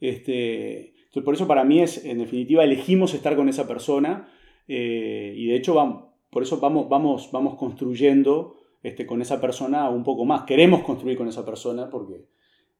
Este, 0.00 0.88
entonces, 0.88 1.22
por 1.22 1.34
eso 1.34 1.46
para 1.46 1.62
mí 1.62 1.80
es, 1.80 2.04
en 2.04 2.18
definitiva, 2.18 2.64
elegimos 2.64 3.14
estar 3.14 3.36
con 3.36 3.48
esa 3.48 3.68
persona 3.68 4.28
eh, 4.66 5.34
y 5.36 5.46
de 5.46 5.54
hecho 5.54 5.74
vamos, 5.74 6.14
por 6.30 6.42
eso 6.42 6.58
vamos, 6.58 6.88
vamos, 6.88 7.30
vamos 7.30 7.54
construyendo 7.54 8.56
este, 8.82 9.06
con 9.06 9.22
esa 9.22 9.40
persona 9.40 9.88
un 9.88 10.02
poco 10.02 10.24
más. 10.24 10.42
Queremos 10.42 10.82
construir 10.82 11.16
con 11.16 11.28
esa 11.28 11.46
persona 11.46 11.88
porque 11.90 12.24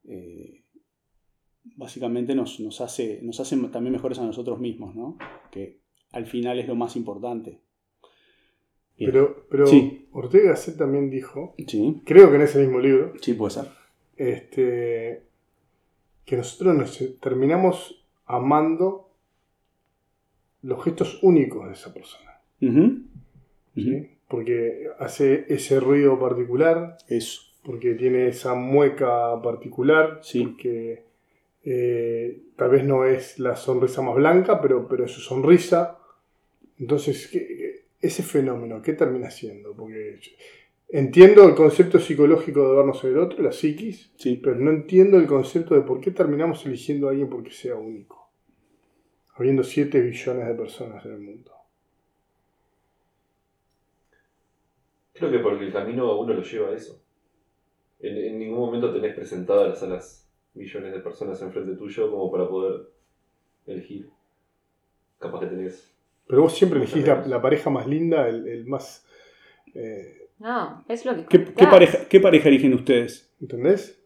eh, 0.09 0.65
básicamente 1.77 2.35
nos, 2.35 2.61
nos, 2.61 2.81
hace, 2.81 3.21
nos 3.23 3.41
hace 3.41 3.57
también 3.69 3.93
mejores 3.93 4.19
a 4.19 4.25
nosotros 4.25 4.61
mismos, 4.61 4.95
¿no? 4.95 5.19
Que 5.51 5.81
al 6.13 6.27
final 6.27 6.59
es 6.59 6.69
lo 6.69 6.75
más 6.75 6.97
importante. 6.97 7.61
Bien. 8.97 9.13
Pero, 9.13 9.47
pero 9.51 9.67
sí. 9.67 10.09
Ortega 10.13 10.51
Gasset 10.51 10.77
también 10.77 11.11
dijo, 11.11 11.55
sí. 11.67 12.03
creo 12.05 12.31
que 12.31 12.37
en 12.37 12.43
ese 12.43 12.61
mismo 12.61 12.81
libro, 12.81 13.13
sí, 13.21 13.35
puede 13.35 13.53
ser. 13.53 13.67
Este, 14.17 15.23
que 16.25 16.37
nosotros 16.37 16.77
nos 16.77 17.21
terminamos 17.21 18.05
amando 18.27 19.11
los 20.63 20.85
gestos 20.85 21.19
únicos 21.23 21.67
de 21.67 21.73
esa 21.73 21.95
persona. 21.95 22.41
Uh 22.61 22.67
-huh. 22.67 23.03
¿sí? 23.75 23.81
Uh 23.81 23.85
-huh. 23.85 24.11
Porque 24.29 24.87
hace 24.99 25.47
ese 25.49 25.81
ruido 25.81 26.19
particular. 26.21 26.99
Eso. 27.09 27.50
Porque 27.63 27.95
tiene 27.95 28.29
esa 28.29 28.55
mueca 28.55 29.41
particular. 29.43 30.21
Sí. 30.23 30.45
Porque 30.45 31.05
eh, 31.65 32.43
tal 32.57 32.71
vez 32.71 32.85
no 32.85 33.05
es 33.05 33.39
la 33.39 33.57
sonrisa 33.57 34.03
más 34.03 34.15
blanca, 34.15 34.61
pero, 34.61 34.89
pero 34.89 35.05
es 35.05 35.11
su 35.11 35.21
sonrisa. 35.21 35.99
Entonces, 36.79 37.29
¿qué, 37.29 37.85
ese 38.01 38.23
fenómeno, 38.23 38.81
¿qué 38.83 38.95
termina 38.95 39.31
siendo? 39.31 39.75
Porque 39.75 40.21
entiendo 40.89 41.47
el 41.47 41.55
concepto 41.55 41.99
psicológico 41.99 42.69
de 42.69 42.77
vernos 42.77 43.05
en 43.05 43.11
el 43.11 43.19
otro, 43.19 43.43
la 43.43 43.53
psiquis, 43.53 44.13
sí. 44.17 44.41
pero 44.43 44.57
no 44.57 44.71
entiendo 44.71 45.19
el 45.19 45.27
concepto 45.27 45.75
de 45.75 45.83
por 45.83 46.01
qué 46.01 46.11
terminamos 46.11 46.65
eligiendo 46.67 47.09
a 47.09 47.11
alguien 47.11 47.29
porque 47.29 47.51
sea 47.51 47.77
único. 47.77 48.31
Habiendo 49.35 49.63
7 49.63 50.01
billones 50.01 50.47
de 50.47 50.55
personas 50.55 51.05
en 51.05 51.13
el 51.13 51.21
mundo. 51.21 51.53
Creo 55.13 55.31
que 55.31 55.39
porque 55.39 55.67
el 55.67 55.73
camino 55.73 56.11
a 56.11 56.19
uno 56.19 56.33
lo 56.33 56.43
lleva 56.43 56.71
a 56.71 56.75
eso. 56.75 57.03
En, 58.01 58.17
en 58.17 58.39
ningún 58.39 58.59
momento 58.59 58.93
tenés 58.93 59.15
presentadas 59.15 59.83
a 59.83 59.87
las 59.87 60.29
millones 60.55 60.93
de 60.93 61.01
personas 61.01 61.41
enfrente 61.43 61.77
tuyo 61.77 62.11
como 62.11 62.31
para 62.31 62.49
poder 62.49 62.89
elegir. 63.67 64.11
Capaz 65.19 65.41
que 65.41 65.47
tenés. 65.47 65.93
Pero 66.27 66.43
vos 66.43 66.57
siempre 66.57 66.79
elegís 66.79 67.07
la, 67.07 67.27
la, 67.27 67.43
pareja 67.43 67.71
más 67.71 67.87
linda, 67.87 68.29
el, 68.29 68.47
el 68.47 68.67
más. 68.67 69.07
Eh... 69.75 70.29
No, 70.39 70.85
es 70.89 71.05
lo 71.05 71.15
que. 71.15 71.27
¿Qué, 71.27 71.53
¿Qué, 71.53 71.67
pareja, 71.67 72.09
¿Qué 72.09 72.21
pareja 72.21 72.49
eligen 72.49 72.73
ustedes? 72.75 73.31
¿Entendés? 73.41 74.03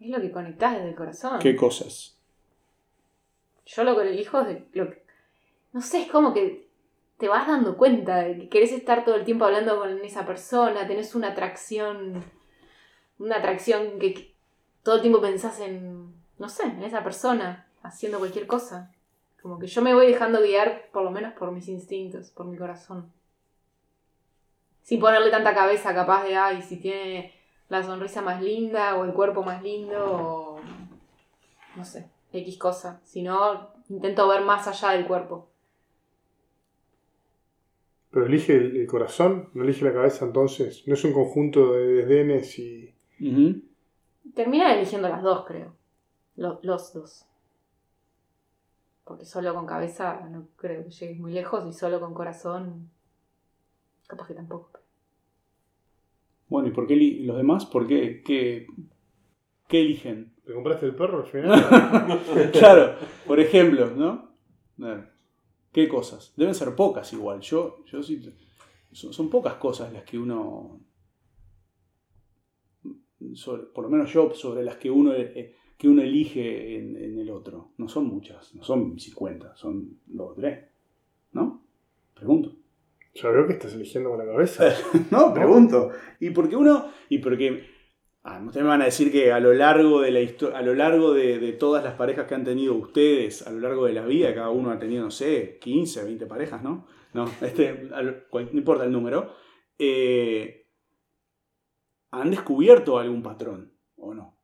Es 0.00 0.10
lo 0.10 0.20
que 0.20 0.30
conectás 0.30 0.74
desde 0.74 0.90
el 0.90 0.94
corazón. 0.94 1.38
¿Qué 1.38 1.56
cosas? 1.56 2.18
Yo 3.64 3.84
lo 3.84 3.96
que 3.96 4.08
elijo 4.08 4.40
es 4.42 4.58
lo 4.74 4.90
que. 4.90 5.02
No 5.72 5.80
sé, 5.80 6.02
es 6.02 6.10
como 6.10 6.34
que 6.34 6.66
te 7.18 7.28
vas 7.28 7.46
dando 7.46 7.76
cuenta 7.76 8.22
de 8.22 8.36
que 8.38 8.48
querés 8.48 8.72
estar 8.72 9.04
todo 9.04 9.14
el 9.14 9.24
tiempo 9.24 9.44
hablando 9.44 9.78
con 9.78 10.04
esa 10.04 10.26
persona, 10.26 10.86
tenés 10.86 11.14
una 11.14 11.28
atracción, 11.28 12.22
una 13.18 13.36
atracción 13.36 13.98
que 13.98 14.34
todo 14.82 14.96
el 14.96 15.00
tiempo 15.00 15.20
pensás 15.20 15.60
en, 15.60 16.14
no 16.38 16.48
sé, 16.48 16.64
en 16.64 16.82
esa 16.82 17.02
persona, 17.02 17.66
haciendo 17.82 18.18
cualquier 18.18 18.46
cosa. 18.46 18.92
Como 19.42 19.58
que 19.58 19.66
yo 19.66 19.82
me 19.82 19.94
voy 19.94 20.06
dejando 20.06 20.40
guiar, 20.40 20.90
por 20.92 21.02
lo 21.02 21.10
menos 21.10 21.32
por 21.34 21.52
mis 21.52 21.68
instintos, 21.68 22.30
por 22.30 22.46
mi 22.46 22.56
corazón. 22.56 23.12
Sin 24.82 25.00
ponerle 25.00 25.30
tanta 25.30 25.54
cabeza, 25.54 25.94
capaz 25.94 26.24
de, 26.24 26.36
ay, 26.36 26.62
si 26.62 26.76
tiene 26.76 27.32
la 27.68 27.82
sonrisa 27.82 28.22
más 28.22 28.42
linda 28.42 28.96
o 28.96 29.04
el 29.04 29.12
cuerpo 29.12 29.42
más 29.42 29.62
lindo 29.62 30.04
o 30.04 30.60
no 31.76 31.84
sé, 31.84 32.08
X 32.32 32.58
cosa. 32.58 33.00
Sino 33.04 33.70
intento 33.88 34.26
ver 34.28 34.42
más 34.42 34.66
allá 34.66 34.96
del 34.96 35.06
cuerpo. 35.06 35.48
Pero 38.10 38.26
elige 38.26 38.56
el, 38.56 38.76
el 38.76 38.86
corazón, 38.86 39.50
no 39.54 39.62
elige 39.62 39.84
la 39.84 39.92
cabeza 39.92 40.24
entonces. 40.24 40.82
No 40.86 40.94
es 40.94 41.04
un 41.04 41.12
conjunto 41.12 41.72
de 41.74 41.86
desdenes 41.86 42.58
y. 42.58 42.95
Ujú. 43.20 43.62
Termina 44.34 44.74
eligiendo 44.74 45.08
las 45.08 45.22
dos, 45.22 45.44
creo. 45.46 45.74
Lo- 46.36 46.58
los 46.62 46.92
dos. 46.92 47.24
Porque 49.04 49.24
solo 49.24 49.54
con 49.54 49.66
cabeza 49.66 50.20
no 50.30 50.48
creo 50.56 50.84
que 50.84 50.90
llegues 50.90 51.18
muy 51.18 51.32
lejos 51.32 51.64
y 51.66 51.72
solo 51.72 52.00
con 52.00 52.12
corazón 52.12 52.90
capaz 54.06 54.26
que 54.28 54.34
tampoco. 54.34 54.70
Bueno, 56.48 56.68
¿y 56.68 56.72
por 56.72 56.86
qué 56.86 56.96
los 57.24 57.36
demás? 57.36 57.66
¿Por 57.66 57.86
qué? 57.86 58.22
¿Qué, 58.24 58.66
qué 59.68 59.80
eligen? 59.80 60.32
¿Te 60.44 60.54
compraste 60.54 60.86
el 60.86 60.94
perro 60.94 61.18
al 61.18 61.26
final? 61.26 62.50
claro, 62.52 62.94
por 63.26 63.40
ejemplo, 63.40 63.90
¿no? 63.90 64.30
¿Qué 65.72 65.88
cosas? 65.88 66.32
Deben 66.36 66.54
ser 66.54 66.74
pocas 66.74 67.12
igual. 67.12 67.40
Yo, 67.40 67.84
yo 67.86 68.02
sí. 68.02 68.20
Son, 68.92 69.12
son 69.12 69.28
pocas 69.28 69.54
cosas 69.54 69.92
las 69.92 70.04
que 70.04 70.18
uno. 70.18 70.80
Sobre- 73.34 73.64
por 73.64 73.84
lo 73.84 73.90
menos 73.90 74.12
yo, 74.12 74.32
sobre 74.34 74.62
las 74.64 74.76
que 74.76 74.90
uno, 74.90 75.12
eh, 75.14 75.54
que 75.76 75.88
uno 75.88 76.02
elige 76.02 76.76
en, 76.78 76.96
en 76.96 77.18
el 77.18 77.30
otro. 77.30 77.70
No 77.78 77.88
son 77.88 78.06
muchas, 78.06 78.54
no 78.54 78.62
son 78.62 78.98
50, 78.98 79.56
son 79.56 79.98
dos 80.06 80.32
o 80.32 80.34
tres. 80.34 80.64
¿No? 81.32 81.62
Pregunto. 82.14 82.52
Ya 83.14 83.30
veo 83.30 83.46
que 83.46 83.54
estás 83.54 83.74
eligiendo 83.74 84.10
con 84.10 84.18
la 84.18 84.26
cabeza. 84.26 84.72
No, 85.10 85.32
pregunto. 85.34 85.90
Y 86.20 86.30
porque 86.30 86.56
uno. 86.56 86.86
Y 87.08 87.18
porque. 87.18 87.74
Ah, 88.28 88.42
ustedes 88.44 88.64
me 88.64 88.70
van 88.70 88.82
a 88.82 88.86
decir 88.86 89.12
que 89.12 89.30
a 89.32 89.38
lo 89.38 89.52
largo 89.54 90.00
de 90.00 90.10
la 90.10 90.20
a 90.58 90.62
lo 90.62 90.74
largo 90.74 91.14
de, 91.14 91.38
de 91.38 91.52
todas 91.52 91.84
las 91.84 91.94
parejas 91.94 92.26
que 92.26 92.34
han 92.34 92.42
tenido 92.44 92.74
ustedes, 92.74 93.46
a 93.46 93.52
lo 93.52 93.60
largo 93.60 93.86
de 93.86 93.92
la 93.92 94.04
vida, 94.04 94.34
cada 94.34 94.50
uno 94.50 94.70
ha 94.72 94.78
tenido, 94.80 95.04
no 95.04 95.10
sé, 95.12 95.58
15, 95.60 96.02
20 96.04 96.26
parejas, 96.26 96.60
¿no? 96.62 96.88
No, 97.14 97.30
este, 97.40 97.88
no 97.88 98.58
importa 98.58 98.84
el 98.84 98.90
número. 98.92 99.30
eh, 99.78 100.65
¿Han 102.20 102.30
descubierto 102.30 102.98
algún 102.98 103.22
patrón? 103.22 103.72
¿O 103.96 104.14
no? 104.14 104.36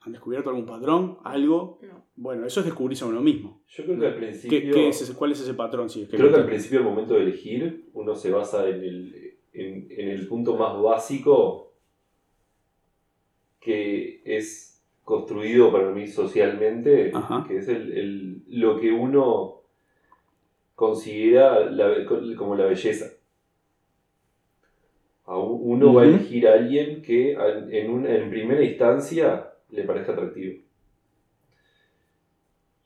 ¿Han 0.00 0.12
descubierto 0.12 0.50
algún 0.50 0.66
patrón? 0.66 1.18
¿Algo? 1.24 1.78
No. 1.82 2.04
Bueno, 2.16 2.46
eso 2.46 2.60
es 2.60 2.66
descubrirse 2.66 3.04
a 3.04 3.08
uno 3.08 3.20
mismo. 3.20 3.62
Yo 3.68 3.84
creo 3.84 3.98
que 3.98 4.06
al 4.06 4.12
¿Qué, 4.14 4.18
principio. 4.18 4.74
qué 4.74 4.88
es 4.88 5.02
ese- 5.02 5.14
¿Cuál 5.14 5.32
es 5.32 5.40
ese 5.40 5.54
patrón? 5.54 5.86
Es 5.86 5.94
que 5.94 6.06
Creo 6.16 6.30
que 6.30 6.36
al 6.36 6.46
principio, 6.46 6.78
al 6.78 6.84
momento 6.84 7.14
de 7.14 7.22
elegir, 7.22 7.88
uno 7.94 8.14
se 8.14 8.30
basa 8.30 8.68
en 8.68 8.82
el, 8.82 9.38
en, 9.52 9.86
en 9.90 10.08
el 10.10 10.26
punto 10.28 10.56
más 10.56 10.80
básico 10.80 11.72
que 13.60 14.22
es 14.24 14.82
construido 15.02 15.72
para 15.72 15.90
mí 15.90 16.06
socialmente, 16.06 17.10
Ajá. 17.14 17.44
que 17.48 17.58
es 17.58 17.68
el, 17.68 17.92
el- 17.92 18.42
lo 18.48 18.78
que 18.78 18.92
uno 18.92 19.62
considera 20.74 21.68
la 21.70 22.04
como 22.36 22.54
la 22.54 22.66
belleza. 22.66 23.06
Uno 25.68 25.92
va 25.94 26.02
a 26.02 26.04
elegir 26.04 26.46
a 26.46 26.52
alguien 26.54 27.02
que 27.02 27.32
en, 27.32 27.90
una- 27.90 28.14
en 28.14 28.30
primera 28.30 28.62
instancia 28.62 29.52
le 29.70 29.82
parezca 29.82 30.12
atractivo. 30.12 30.62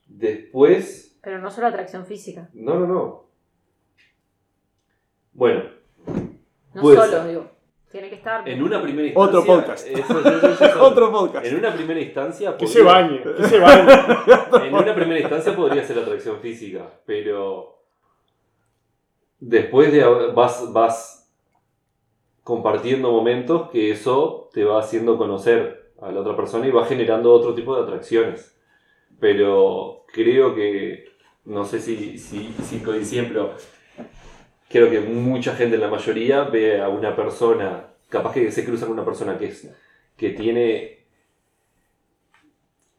Después 0.06 1.18
Pero 1.22 1.38
no 1.40 1.50
solo 1.50 1.66
atracción 1.66 2.06
física. 2.06 2.48
no, 2.54 2.78
no, 2.78 2.86
no. 2.86 3.24
Bueno, 5.32 5.62
No 6.74 6.82
Puede 6.82 6.96
solo, 6.96 7.28
digo. 7.28 7.50
Tiene 7.90 8.08
que 8.08 8.14
estar. 8.16 8.48
en 8.48 8.62
una 8.62 8.80
primera 8.80 9.08
instancia. 9.08 9.38
Otro 9.40 9.44
podcast. 9.54 9.86
eso- 9.86 10.20
eso- 10.20 10.46
eso 10.48 10.64
es 10.64 10.76
Otro 10.80 11.10
podcast. 11.12 11.44
En 11.46 11.56
una 11.56 11.74
primera 11.74 12.00
instancia. 12.00 12.56
Que 12.56 12.64
podría- 12.64 12.72
se 12.72 12.82
bañe, 12.82 13.22
que 13.22 13.44
se 13.48 13.58
bañe. 13.60 14.68
En 14.68 14.74
una 14.74 14.94
primera 14.94 15.20
instancia 15.20 15.54
podría 15.56 15.82
ser 15.84 15.98
atracción 15.98 16.38
física, 16.40 16.88
pero. 17.04 17.78
Después 19.38 19.92
de 19.92 20.02
haber- 20.02 20.32
vas, 20.34 20.72
vas 20.72 21.19
compartiendo 22.44 23.12
momentos 23.12 23.70
que 23.70 23.90
eso 23.90 24.48
te 24.53 24.64
va 24.64 24.81
haciendo 24.81 25.18
conocer 25.18 25.92
a 26.00 26.11
la 26.11 26.20
otra 26.20 26.37
persona 26.37 26.66
y 26.66 26.70
va 26.70 26.87
generando 26.87 27.33
otro 27.33 27.55
tipo 27.55 27.76
de 27.76 27.83
atracciones. 27.83 28.57
Pero 29.18 30.05
creo 30.12 30.55
que, 30.55 31.05
no 31.44 31.64
sé 31.64 31.81
si, 31.81 32.18
si, 32.18 32.55
si 32.62 32.79
coinciden, 32.79 33.29
pero 33.29 33.55
creo 34.68 34.90
que 34.90 35.00
mucha 35.00 35.55
gente, 35.55 35.76
la 35.76 35.88
mayoría, 35.88 36.44
ve 36.44 36.81
a 36.81 36.88
una 36.88 37.14
persona, 37.14 37.88
capaz 38.09 38.33
que 38.33 38.50
se 38.50 38.64
cruza 38.64 38.87
con 38.87 38.94
una 38.94 39.05
persona 39.05 39.37
que, 39.37 39.46
es, 39.46 39.68
que 40.16 40.31
tiene 40.31 41.00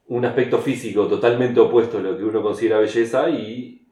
un 0.07 0.25
aspecto 0.25 0.57
físico 0.59 1.07
totalmente 1.07 1.59
opuesto 1.59 1.97
a 1.97 2.01
lo 2.01 2.17
que 2.17 2.23
uno 2.25 2.43
considera 2.43 2.79
belleza 2.79 3.29
y 3.29 3.87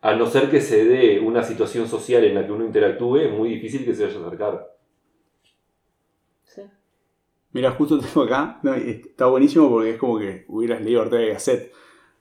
a 0.00 0.14
no 0.14 0.26
ser 0.26 0.50
que 0.50 0.60
se 0.60 0.84
dé 0.84 1.20
una 1.20 1.44
situación 1.44 1.88
social 1.88 2.24
en 2.24 2.34
la 2.34 2.44
que 2.44 2.50
uno 2.50 2.64
interactúe, 2.64 3.18
es 3.18 3.32
muy 3.32 3.50
difícil 3.50 3.84
que 3.84 3.94
se 3.94 4.04
vaya 4.04 4.18
a 4.18 4.26
acercar. 4.26 4.72
Mira, 7.52 7.70
justo 7.72 7.98
tengo 7.98 8.22
acá, 8.22 8.60
no, 8.62 8.74
está 8.74 9.26
buenísimo 9.26 9.70
porque 9.70 9.90
es 9.90 9.98
como 9.98 10.18
que 10.18 10.44
hubieras 10.48 10.82
leído 10.82 11.02
Ortega 11.02 11.22
y 11.24 11.28
Gasset. 11.28 11.72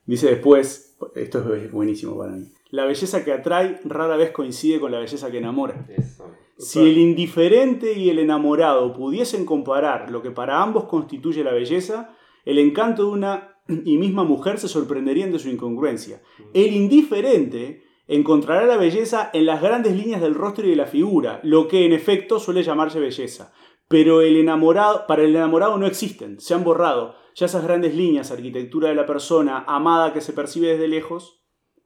Dice 0.06 0.28
después, 0.28 0.98
esto 1.16 1.54
es 1.54 1.72
buenísimo 1.72 2.18
para 2.18 2.34
mí. 2.34 2.52
La 2.70 2.86
belleza 2.86 3.24
que 3.24 3.34
atrae 3.34 3.80
rara 3.84 4.16
vez 4.16 4.32
coincide 4.32 4.80
con 4.80 4.92
la 4.92 5.00
belleza 5.00 5.30
que 5.32 5.38
enamora. 5.38 5.86
Eso. 5.90 6.26
Si 6.58 6.80
el 6.80 6.98
indiferente 6.98 7.94
y 7.94 8.10
el 8.10 8.20
enamorado 8.20 8.94
pudiesen 8.94 9.46
comparar 9.46 10.12
lo 10.12 10.22
que 10.22 10.32
para 10.32 10.62
ambos 10.62 10.86
constituye 10.86 11.44
la 11.44 11.54
belleza, 11.54 12.16
el 12.46 12.60
encanto 12.60 13.06
de 13.06 13.10
una 13.12 13.58
y 13.86 13.98
misma 13.98 14.24
mujer 14.24 14.60
se 14.60 14.68
sorprenderían 14.68 15.32
de 15.32 15.40
su 15.40 15.50
incongruencia. 15.50 16.22
El 16.54 16.74
indiferente 16.74 17.84
encontrará 18.08 18.66
la 18.66 18.78
belleza 18.78 19.30
en 19.34 19.46
las 19.46 19.62
grandes 19.62 19.96
líneas 19.96 20.22
del 20.22 20.36
rostro 20.36 20.66
y 20.68 20.72
de 20.72 20.76
la 20.76 20.86
figura, 20.86 21.40
lo 21.44 21.68
que 21.68 21.86
en 21.86 21.94
efecto 21.94 22.40
suele 22.40 22.64
llamarse 22.64 23.00
belleza. 23.00 23.54
Pero 23.92 24.22
el 24.22 24.38
enamorado, 24.38 25.06
para 25.06 25.22
el 25.24 25.36
enamorado 25.36 25.78
no 25.78 25.86
existen, 25.86 26.40
se 26.40 26.54
han 26.56 26.64
borrado. 26.64 27.16
Ya 27.36 27.46
esas 27.46 27.64
grandes 27.64 27.94
líneas, 27.96 28.32
arquitectura 28.32 28.90
de 28.90 28.96
la 28.96 29.06
persona, 29.06 29.64
amada 29.68 30.14
que 30.14 30.22
se 30.22 30.34
percibe 30.34 30.70
desde 30.70 30.88
lejos, 30.88 31.44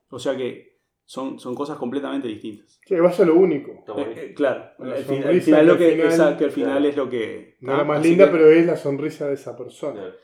o 0.10 0.20
sea 0.20 0.38
que 0.38 0.80
son, 1.04 1.40
son 1.40 1.54
cosas 1.54 1.78
completamente 1.78 2.28
distintas. 2.28 2.80
Que 2.86 3.00
vas 3.02 3.20
a 3.20 3.26
lo 3.26 3.36
único. 3.36 3.72
Eh, 3.98 4.14
eh, 4.16 4.34
claro, 4.36 4.72
La 4.80 4.96
al 4.96 5.04
final, 5.04 5.68
lo 5.68 5.78
que, 5.78 5.92
final- 5.92 6.08
esa- 6.08 6.38
que 6.38 6.46
al 6.46 6.52
final 6.52 6.72
claro. 6.72 6.86
es 6.88 6.96
lo 6.98 7.10
que... 7.10 7.58
No 7.62 7.78
la 7.78 7.84
más 7.84 8.02
linda, 8.04 8.26
que- 8.26 8.32
pero 8.32 8.50
es 8.50 8.66
la 8.66 8.76
sonrisa 8.78 9.28
de 9.28 9.34
esa 9.36 9.56
persona. 9.58 10.00
Claro. 10.02 10.16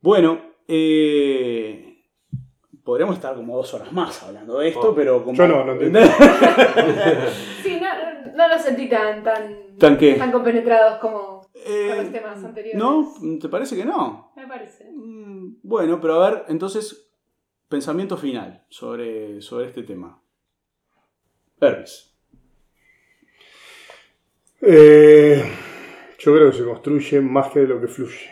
Bueno, 0.00 0.40
eh, 0.68 1.95
podríamos 2.86 3.16
estar 3.16 3.34
como 3.34 3.56
dos 3.56 3.74
horas 3.74 3.92
más 3.92 4.22
hablando 4.22 4.58
de 4.60 4.68
esto, 4.68 4.92
Oh. 4.92 4.94
pero 4.94 5.22
como... 5.24 5.36
Yo 5.36 5.46
no, 5.48 5.64
no 5.64 5.72
entiendo. 5.72 5.98
Sí, 7.62 7.80
no, 7.80 8.32
no 8.36 8.48
los 8.48 8.62
sentí 8.62 8.88
tan, 8.88 9.22
tan, 9.24 9.76
¿Tan 9.76 9.98
qué? 9.98 10.14
tan 10.14 10.30
compenetrados 10.32 10.98
como 11.00 11.46
Eh, 11.52 11.88
con 11.88 11.96
los 12.04 12.12
temas 12.12 12.44
anteriores. 12.44 12.78
¿No? 12.80 13.12
¿Te 13.40 13.48
parece 13.48 13.76
que 13.76 13.84
no? 13.84 14.32
Me 14.36 14.46
parece. 14.46 14.90
Mm, 14.92 15.56
Bueno, 15.62 16.00
pero 16.00 16.22
a 16.22 16.30
ver, 16.30 16.44
entonces, 16.48 17.10
pensamiento 17.68 18.16
final 18.16 18.64
sobre, 18.68 19.42
sobre 19.42 19.66
este 19.66 19.82
tema. 19.82 20.22
Hermes. 21.60 22.16
Eh, 24.62 25.42
yo 26.18 26.34
creo 26.34 26.50
que 26.50 26.56
se 26.56 26.64
construye 26.64 27.20
más 27.20 27.50
que 27.50 27.60
de 27.60 27.66
lo 27.68 27.80
que 27.80 27.88
fluye 27.88 28.30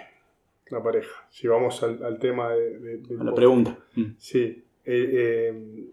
la 0.74 0.82
pareja. 0.82 1.26
Si 1.30 1.48
vamos 1.48 1.82
al, 1.82 2.02
al 2.04 2.18
tema 2.18 2.52
de, 2.52 3.00
la 3.10 3.34
pregunta. 3.34 3.78
Mm. 3.96 4.04
Sí. 4.18 4.64
eh, 4.84 5.10
eh, 5.12 5.84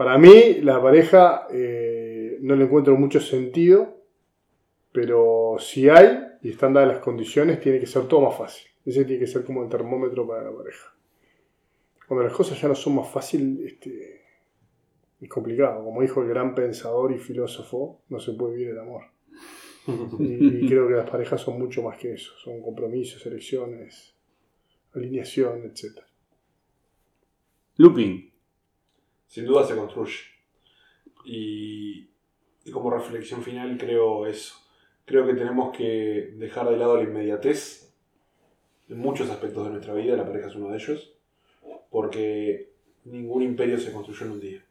para 0.00 0.16
mí, 0.16 0.60
la 0.62 0.80
pareja 0.80 1.46
eh, 1.52 2.38
no 2.40 2.56
le 2.56 2.64
encuentro 2.64 2.96
mucho 2.96 3.20
sentido, 3.20 3.98
pero 4.92 5.56
si 5.58 5.90
hay 5.90 6.22
y 6.40 6.48
están 6.48 6.72
dadas 6.72 6.88
las 6.88 6.98
condiciones, 7.00 7.60
tiene 7.60 7.78
que 7.78 7.86
ser 7.86 8.08
todo 8.08 8.22
más 8.22 8.38
fácil. 8.38 8.66
Ese 8.84 9.04
tiene 9.04 9.20
que 9.20 9.26
ser 9.26 9.44
como 9.44 9.62
el 9.62 9.68
termómetro 9.68 10.26
para 10.26 10.44
la 10.44 10.56
pareja. 10.56 10.94
Cuando 12.08 12.24
las 12.24 12.32
cosas 12.32 12.58
ya 12.58 12.66
no 12.66 12.74
son 12.74 12.94
más 12.94 13.10
fáciles, 13.10 13.72
este, 13.72 14.22
es 15.20 15.28
complicado. 15.28 15.84
Como 15.84 16.00
dijo 16.00 16.22
el 16.22 16.28
gran 16.28 16.54
pensador 16.54 17.12
y 17.12 17.18
filósofo, 17.18 18.00
no 18.08 18.18
se 18.18 18.32
puede 18.32 18.54
vivir 18.54 18.70
el 18.70 18.78
amor. 18.78 19.02
Y, 20.18 20.64
y 20.64 20.68
creo 20.68 20.86
que 20.88 20.94
las 20.94 21.08
parejas 21.08 21.40
son 21.40 21.58
mucho 21.58 21.82
más 21.82 21.96
que 21.98 22.14
eso. 22.14 22.32
Son 22.38 22.60
compromisos, 22.60 23.24
elecciones, 23.26 24.14
alineación, 24.94 25.64
etc. 25.64 26.00
Lupin. 27.76 28.30
Sin 29.26 29.44
duda 29.46 29.64
se 29.64 29.76
construye. 29.76 30.18
Y, 31.24 32.10
y 32.64 32.70
como 32.70 32.90
reflexión 32.90 33.42
final 33.42 33.76
creo 33.78 34.26
eso. 34.26 34.54
Creo 35.04 35.26
que 35.26 35.34
tenemos 35.34 35.76
que 35.76 36.34
dejar 36.36 36.68
de 36.68 36.76
lado 36.76 36.96
la 36.96 37.04
inmediatez 37.04 37.90
en 38.90 38.98
muchos 38.98 39.30
aspectos 39.30 39.64
de 39.64 39.70
nuestra 39.70 39.94
vida, 39.94 40.16
la 40.16 40.26
pareja 40.26 40.48
es 40.48 40.56
uno 40.56 40.68
de 40.70 40.76
ellos, 40.76 41.14
porque 41.90 42.72
ningún 43.04 43.42
imperio 43.42 43.78
se 43.78 43.92
construyó 43.92 44.26
en 44.26 44.32
un 44.32 44.40
día. 44.40 44.64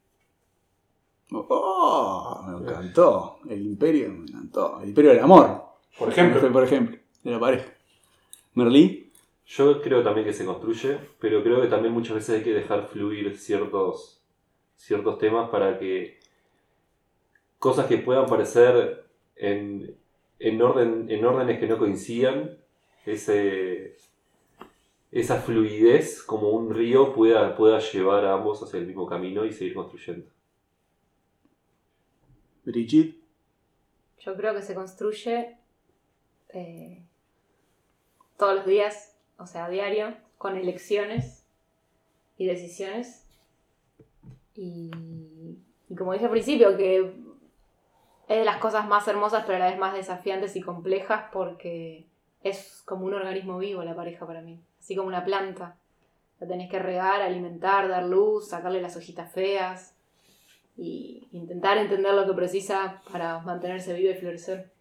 Oh, 1.31 2.43
me 2.47 2.57
encantó. 2.57 3.39
El 3.49 3.65
imperio, 3.65 4.09
me 4.09 4.25
encantó. 4.25 4.79
El 4.81 4.89
imperio 4.89 5.11
del 5.11 5.19
amor. 5.19 5.63
Por 5.97 6.09
ejemplo, 6.09 6.51
Por 6.51 6.63
ejemplo, 6.63 6.97
de 7.23 7.31
la 7.31 7.39
pareja. 7.39 7.73
Merlí. 8.55 9.11
Yo 9.45 9.81
creo 9.81 10.03
también 10.03 10.27
que 10.27 10.33
se 10.33 10.45
construye, 10.45 10.99
pero 11.19 11.41
creo 11.41 11.59
que 11.59 11.67
también 11.67 11.91
muchas 11.91 12.15
veces 12.15 12.37
hay 12.37 12.43
que 12.43 12.53
dejar 12.53 12.87
fluir 12.87 13.35
ciertos, 13.35 14.21
ciertos 14.75 15.17
temas 15.17 15.49
para 15.49 15.79
que 15.79 16.19
cosas 17.57 17.87
que 17.87 17.97
puedan 17.97 18.27
parecer 18.27 19.05
en, 19.35 19.95
en, 20.37 20.61
orden, 20.61 21.07
en 21.09 21.25
órdenes 21.25 21.59
que 21.59 21.67
no 21.67 21.79
coincidan, 21.79 22.59
ese, 23.07 23.97
esa 25.11 25.41
fluidez 25.41 26.21
como 26.21 26.51
un 26.51 26.71
río 26.71 27.13
pueda, 27.13 27.55
pueda 27.55 27.79
llevar 27.79 28.25
a 28.25 28.33
ambos 28.33 28.61
hacia 28.61 28.79
el 28.79 28.85
mismo 28.85 29.07
camino 29.07 29.45
y 29.45 29.51
seguir 29.51 29.73
construyendo. 29.73 30.29
Brigitte. 32.65 33.19
Yo 34.19 34.35
creo 34.35 34.53
que 34.53 34.61
se 34.61 34.75
construye 34.75 35.57
eh, 36.49 37.01
todos 38.37 38.55
los 38.55 38.65
días, 38.65 39.15
o 39.37 39.47
sea, 39.47 39.65
a 39.65 39.69
diario, 39.69 40.13
con 40.37 40.57
elecciones 40.57 41.45
y 42.37 42.45
decisiones. 42.45 43.25
Y, 44.55 44.91
y 45.89 45.95
como 45.95 46.13
dije 46.13 46.25
al 46.25 46.31
principio, 46.31 46.75
que 46.75 47.13
es 48.27 48.37
de 48.37 48.45
las 48.45 48.57
cosas 48.57 48.87
más 48.87 49.07
hermosas, 49.07 49.43
pero 49.45 49.55
a 49.55 49.59
la 49.59 49.69
vez 49.69 49.79
más 49.79 49.93
desafiantes 49.93 50.55
y 50.55 50.61
complejas 50.61 51.25
porque 51.31 52.05
es 52.43 52.81
como 52.85 53.05
un 53.05 53.13
organismo 53.13 53.57
vivo 53.57 53.83
la 53.83 53.95
pareja 53.95 54.25
para 54.27 54.41
mí, 54.41 54.61
así 54.79 54.95
como 54.95 55.07
una 55.07 55.25
planta. 55.25 55.77
La 56.39 56.47
tenés 56.47 56.69
que 56.69 56.79
regar, 56.79 57.21
alimentar, 57.21 57.89
dar 57.89 58.03
luz, 58.03 58.49
sacarle 58.49 58.81
las 58.81 58.95
hojitas 58.95 59.31
feas 59.31 59.95
y 60.79 61.27
intentar 61.33 61.77
entender 61.77 62.13
lo 62.13 62.25
que 62.25 62.33
precisa 62.33 63.01
para 63.11 63.39
mantenerse 63.41 63.93
viva 63.93 64.11
y 64.11 64.15
florecer. 64.15 64.71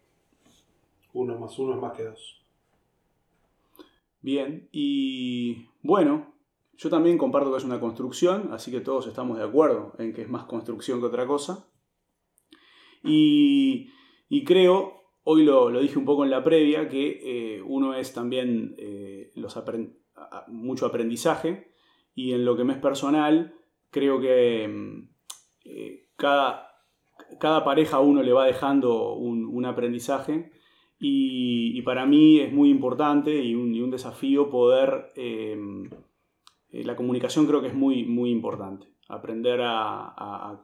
uno 1.13 1.37
más 1.37 1.59
uno 1.59 1.73
es 1.75 1.81
más 1.81 1.97
que 1.97 2.05
dos. 2.05 2.41
Bien. 4.21 4.69
Y 4.71 5.67
bueno, 5.81 6.33
yo 6.77 6.89
también 6.89 7.17
comparto 7.17 7.51
que 7.51 7.57
es 7.57 7.65
una 7.65 7.81
construcción, 7.81 8.53
así 8.53 8.71
que 8.71 8.79
todos 8.79 9.07
estamos 9.07 9.37
de 9.37 9.43
acuerdo 9.43 9.93
en 9.97 10.13
que 10.13 10.21
es 10.21 10.29
más 10.29 10.45
construcción 10.45 11.01
que 11.01 11.07
otra 11.07 11.27
cosa. 11.27 11.67
Y, 13.03 13.91
y 14.29 14.45
creo, 14.45 15.03
hoy 15.23 15.43
lo, 15.43 15.69
lo 15.69 15.81
dije 15.81 15.99
un 15.99 16.05
poco 16.05 16.23
en 16.23 16.31
la 16.31 16.43
previa, 16.43 16.87
que 16.87 17.57
eh, 17.57 17.61
uno 17.61 17.93
es 17.93 18.13
también 18.13 18.75
eh, 18.77 19.31
los 19.35 19.61
mucho 20.47 20.85
aprendizaje 20.85 21.73
y 22.15 22.33
en 22.33 22.45
lo 22.45 22.55
que 22.55 22.63
me 22.63 22.73
es 22.73 22.79
personal, 22.79 23.55
creo 23.89 24.19
que 24.19 24.67
mm, 24.67 25.18
cada, 26.15 26.71
cada 27.39 27.63
pareja 27.63 27.99
uno 27.99 28.21
le 28.23 28.33
va 28.33 28.45
dejando 28.45 29.13
un, 29.13 29.45
un 29.45 29.65
aprendizaje 29.65 30.51
y, 30.99 31.81
para 31.83 32.05
mí 32.05 32.39
es 32.39 32.51
muy 32.51 32.69
importante 32.69 33.43
y 33.43 33.55
un, 33.55 33.89
desafío 33.91 34.49
poder... 34.49 35.11
eh, 35.15 35.57
eh, 36.71 36.83
la 36.83 36.95
comunicación 36.95 37.47
creo 37.47 37.61
que 37.61 37.67
es 37.69 37.73
muy, 37.73 38.03
muy 38.05 38.29
importante. 38.29 38.87
Aprender 39.07 39.59
a, 39.63 40.59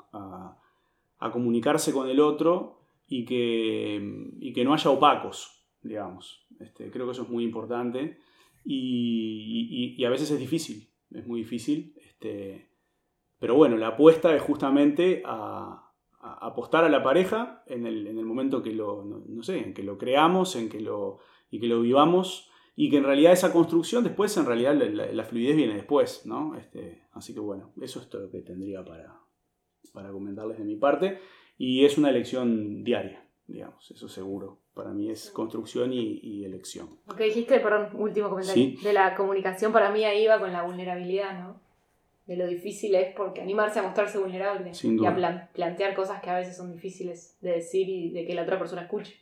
comunicarse 1.32 1.92
con 1.92 2.08
el 2.08 2.20
otro 2.20 2.82
y 3.08 3.26
que, 3.26 4.00
y 4.40 4.54
que 4.54 4.64
no 4.64 4.74
haya 4.74 4.92
opacos, 4.92 5.66
digamos. 5.82 6.46
Este, 6.60 6.92
creo 6.92 7.06
que 7.06 7.14
eso 7.14 7.24
es 7.24 7.30
muy 7.30 7.44
importante 7.44 8.20
y, 8.64 9.96
y- 9.96 9.96
y 10.02 10.06
a 10.06 10.10
veces 10.10 10.30
es 10.32 10.40
difícil, 10.40 10.88
es 11.12 11.26
muy 11.26 11.40
difícil. 11.42 11.96
Este, 11.98 12.70
pero 13.46 13.54
bueno, 13.56 13.78
la 13.78 13.90
apuesta 13.90 14.36
es 14.36 14.42
justamente 14.42 15.22
a, 15.24 15.92
a 16.20 16.48
apostar 16.48 16.84
a 16.84 16.90
la 16.90 17.04
pareja 17.04 17.62
en 17.68 17.86
el, 17.86 18.08
en 18.08 18.18
el 18.18 18.26
momento 18.26 18.64
que 18.64 18.72
lo, 18.72 19.04
no, 19.06 19.22
no 19.28 19.44
sé, 19.44 19.60
en 19.60 19.74
que 19.76 19.84
lo 19.84 20.00
creamos, 20.00 20.56
en 20.56 20.68
que 20.68 20.80
lo, 20.80 21.20
y 21.52 21.60
que 21.60 21.68
lo 21.68 21.82
vivamos 21.82 22.50
y 22.76 22.90
que 22.90 22.98
en 22.98 23.04
realidad 23.04 23.34
esa 23.34 23.54
construcción 23.54 24.04
después, 24.04 24.36
en 24.38 24.48
realidad 24.48 24.74
la, 24.76 24.86
la- 24.86 25.12
la 25.14 25.24
fluidez 25.26 25.56
viene 25.56 25.76
después, 25.76 26.26
¿no? 26.26 26.56
Este, 26.56 27.04
así 27.12 27.36
que 27.36 27.40
bueno, 27.40 27.72
eso 27.80 28.00
es 28.00 28.10
todo 28.10 28.24
lo 28.24 28.32
que 28.32 28.42
tendría 28.42 28.84
para, 28.84 29.16
para 29.94 30.12
comentarles 30.12 30.58
de 30.58 30.64
mi 30.66 30.76
parte. 30.78 31.20
Y 31.58 31.86
es 31.86 31.98
una 32.00 32.10
elección 32.10 32.84
diaria, 32.84 33.30
digamos, 33.46 33.92
eso 33.92 34.10
seguro. 34.10 34.60
Para 34.74 34.92
mí 34.92 35.12
es 35.12 35.30
construcción 35.30 35.94
y, 35.94 36.20
y 36.24 36.44
elección. 36.46 36.88
Lo 37.08 37.16
que 37.16 37.26
dijiste, 37.26 37.60
perdón, 37.62 37.90
último 37.94 38.28
comentario, 38.30 38.62
Sí. 38.72 38.78
de 38.84 38.92
la 38.92 39.16
comunicación 39.16 39.72
para 39.72 39.92
mí 39.92 40.04
ahí 40.04 40.26
va 40.28 40.40
con 40.40 40.52
la 40.52 40.64
vulnerabilidad, 40.64 41.40
¿no? 41.40 41.62
De 42.26 42.36
lo 42.38 42.48
difícil 42.48 42.96
es 42.96 43.14
porque 43.16 43.42
animarse 43.42 43.78
a 43.80 43.84
mostrarse 43.84 44.18
vulnerable 44.18 44.74
Sin 44.74 45.00
y 45.02 45.06
a 45.06 45.16
plan- 45.16 45.50
plantear 45.54 45.94
cosas 45.96 46.22
que 46.24 46.30
a 46.32 46.36
veces 46.38 46.58
son 46.58 46.74
difíciles 46.74 47.38
de 47.42 47.52
decir 47.52 47.88
y 47.88 48.10
de 48.12 48.26
que 48.26 48.34
la 48.34 48.42
otra 48.44 48.58
persona 48.58 48.82
escuche. 48.84 49.16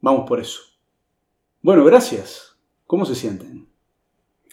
Vamos 0.00 0.28
por 0.28 0.38
eso. 0.40 0.60
Bueno, 1.60 1.84
gracias. 1.84 2.56
¿Cómo 2.86 3.04
se 3.04 3.14
sienten? 3.16 3.66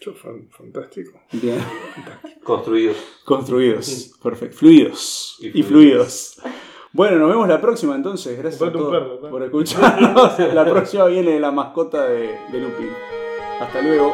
Yo, 0.00 0.12
fan- 0.14 0.48
fantástico. 0.50 1.20
Bien. 1.32 1.58
Construidos. 2.42 2.96
Construidos. 3.24 4.12
Perfecto. 4.22 4.56
Fluidos. 4.56 5.36
Y 5.40 5.60
Y 5.60 5.62
fluidos. 5.62 6.40
Bueno, 6.92 7.18
nos 7.18 7.28
vemos 7.28 7.46
la 7.46 7.60
próxima 7.60 7.94
entonces. 7.94 8.36
Gracias 8.38 8.60
a 8.62 8.72
Comprate 8.72 8.84
un 8.84 8.90
todos 8.90 9.02
perro, 9.20 9.20
¿no? 9.22 9.30
por 9.30 9.42
escucharnos. 9.44 10.38
La 10.54 10.64
próxima 10.68 11.04
viene 11.06 11.38
la 11.38 11.52
mascota 11.52 12.06
de, 12.08 12.36
de 12.50 12.60
Lupin. 12.60 12.90
Hasta 13.60 13.82
luego. 13.82 14.12